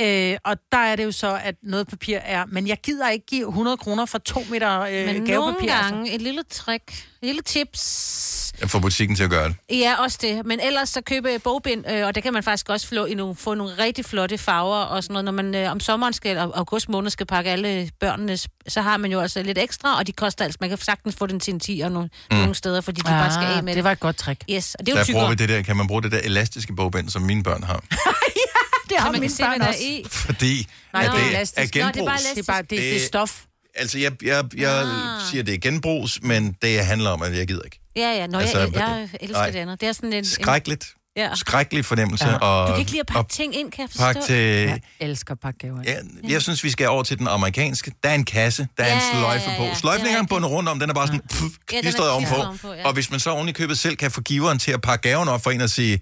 [0.00, 2.44] Øh, og der er det jo så, at noget papir er...
[2.46, 5.34] Men jeg gider ikke give 100 kroner for to meter øh, Men gavepapir.
[5.34, 5.94] nogle altså.
[5.94, 7.80] gange, et lille trick, et lille tips.
[8.60, 9.56] Jeg får butikken til at gøre det.
[9.70, 10.46] Ja, også det.
[10.46, 13.36] Men ellers så købe bogbind, øh, og det kan man faktisk også få, i nogle,
[13.36, 15.24] få nogle rigtig flotte farver og sådan noget.
[15.24, 18.96] Når man øh, om sommeren skal, og august måned skal pakke alle børnenes, så har
[18.96, 21.54] man jo også lidt ekstra, og de koster altså, man kan sagtens få den til
[21.54, 22.36] en 10 og nogle, mm.
[22.36, 24.44] nogle steder, fordi de Ah, bare skal af med det var et godt trick.
[24.50, 25.30] Yes, og det er jo Der bruger tykkere.
[25.30, 27.82] vi det der, kan man bruge det der elastiske bogbind, som mine børn har.
[28.88, 29.80] Det har Så man mine se, børn er også.
[29.82, 30.04] i.
[30.10, 31.96] Fordi Nej, at det er er Nå, det er genbrugs.
[31.96, 32.34] bare elastisk.
[32.36, 33.42] Det er bare- det- det er stof.
[33.74, 35.30] Altså, jeg, jeg, jeg ah.
[35.30, 37.80] siger, det er genbrugs, men det handler om, at jeg gider ikke.
[37.96, 38.26] Ja, ja.
[38.26, 39.50] Nå, Altså, jeg, jeg elsker nej.
[39.50, 39.80] det andet.
[39.80, 40.24] Det er sådan en...
[40.24, 40.94] Skrækkeligt.
[41.16, 41.34] Ja.
[41.34, 42.28] Skrækkelig fornemmelse.
[42.28, 42.36] Ja.
[42.36, 44.04] Og, Du kan ikke lide at pakke ting ind, kan jeg forstå.
[44.04, 44.34] pakke til...
[44.36, 45.82] Jeg elsker at pakke gaver.
[45.86, 45.96] Ja,
[46.28, 47.92] jeg synes, vi skal over til den amerikanske.
[48.02, 49.62] Der er en kasse, der er Ja, en ja, sløjfe ja, på.
[49.64, 49.74] ja.
[49.74, 52.34] Sløjfen er bundet rundt om, den er bare sådan pff, den er klistret ovenpå.
[52.34, 52.86] ovenpå, ja.
[52.86, 55.28] Og hvis man så oven i købet selv kan få giveren til at pakke gaven
[55.28, 56.00] op for en og sige,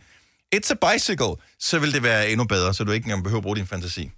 [0.57, 3.43] it's a bicycle, så vil det være endnu bedre, så du ikke engang behøver at
[3.43, 4.11] bruge din fantasi.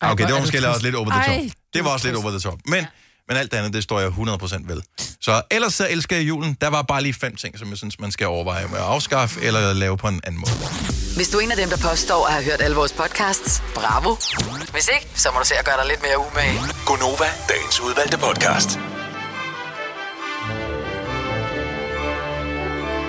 [0.00, 1.28] Okay, det var er måske også lidt over the top.
[1.28, 2.58] Ej, det var også lidt over the top.
[2.66, 2.86] Men,
[3.28, 4.82] men alt det andet, det står jeg 100% ved.
[5.20, 6.56] Så ellers så elsker jeg julen.
[6.60, 9.40] Der var bare lige fem ting, som jeg synes, man skal overveje med at afskaffe
[9.40, 10.52] eller lave på en anden måde.
[11.16, 14.16] Hvis du er en af dem, der påstår at have hørt alle vores podcasts, bravo.
[14.72, 16.60] Hvis ikke, så må du se at gøre dig lidt mere umage.
[16.86, 18.70] Gonova, dagens udvalgte podcast.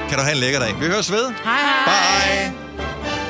[0.09, 0.79] Kan du have en lækker dag.
[0.79, 1.33] Vi høres ved.
[1.43, 2.51] Hej hej.
[2.51, 3.20] Bye.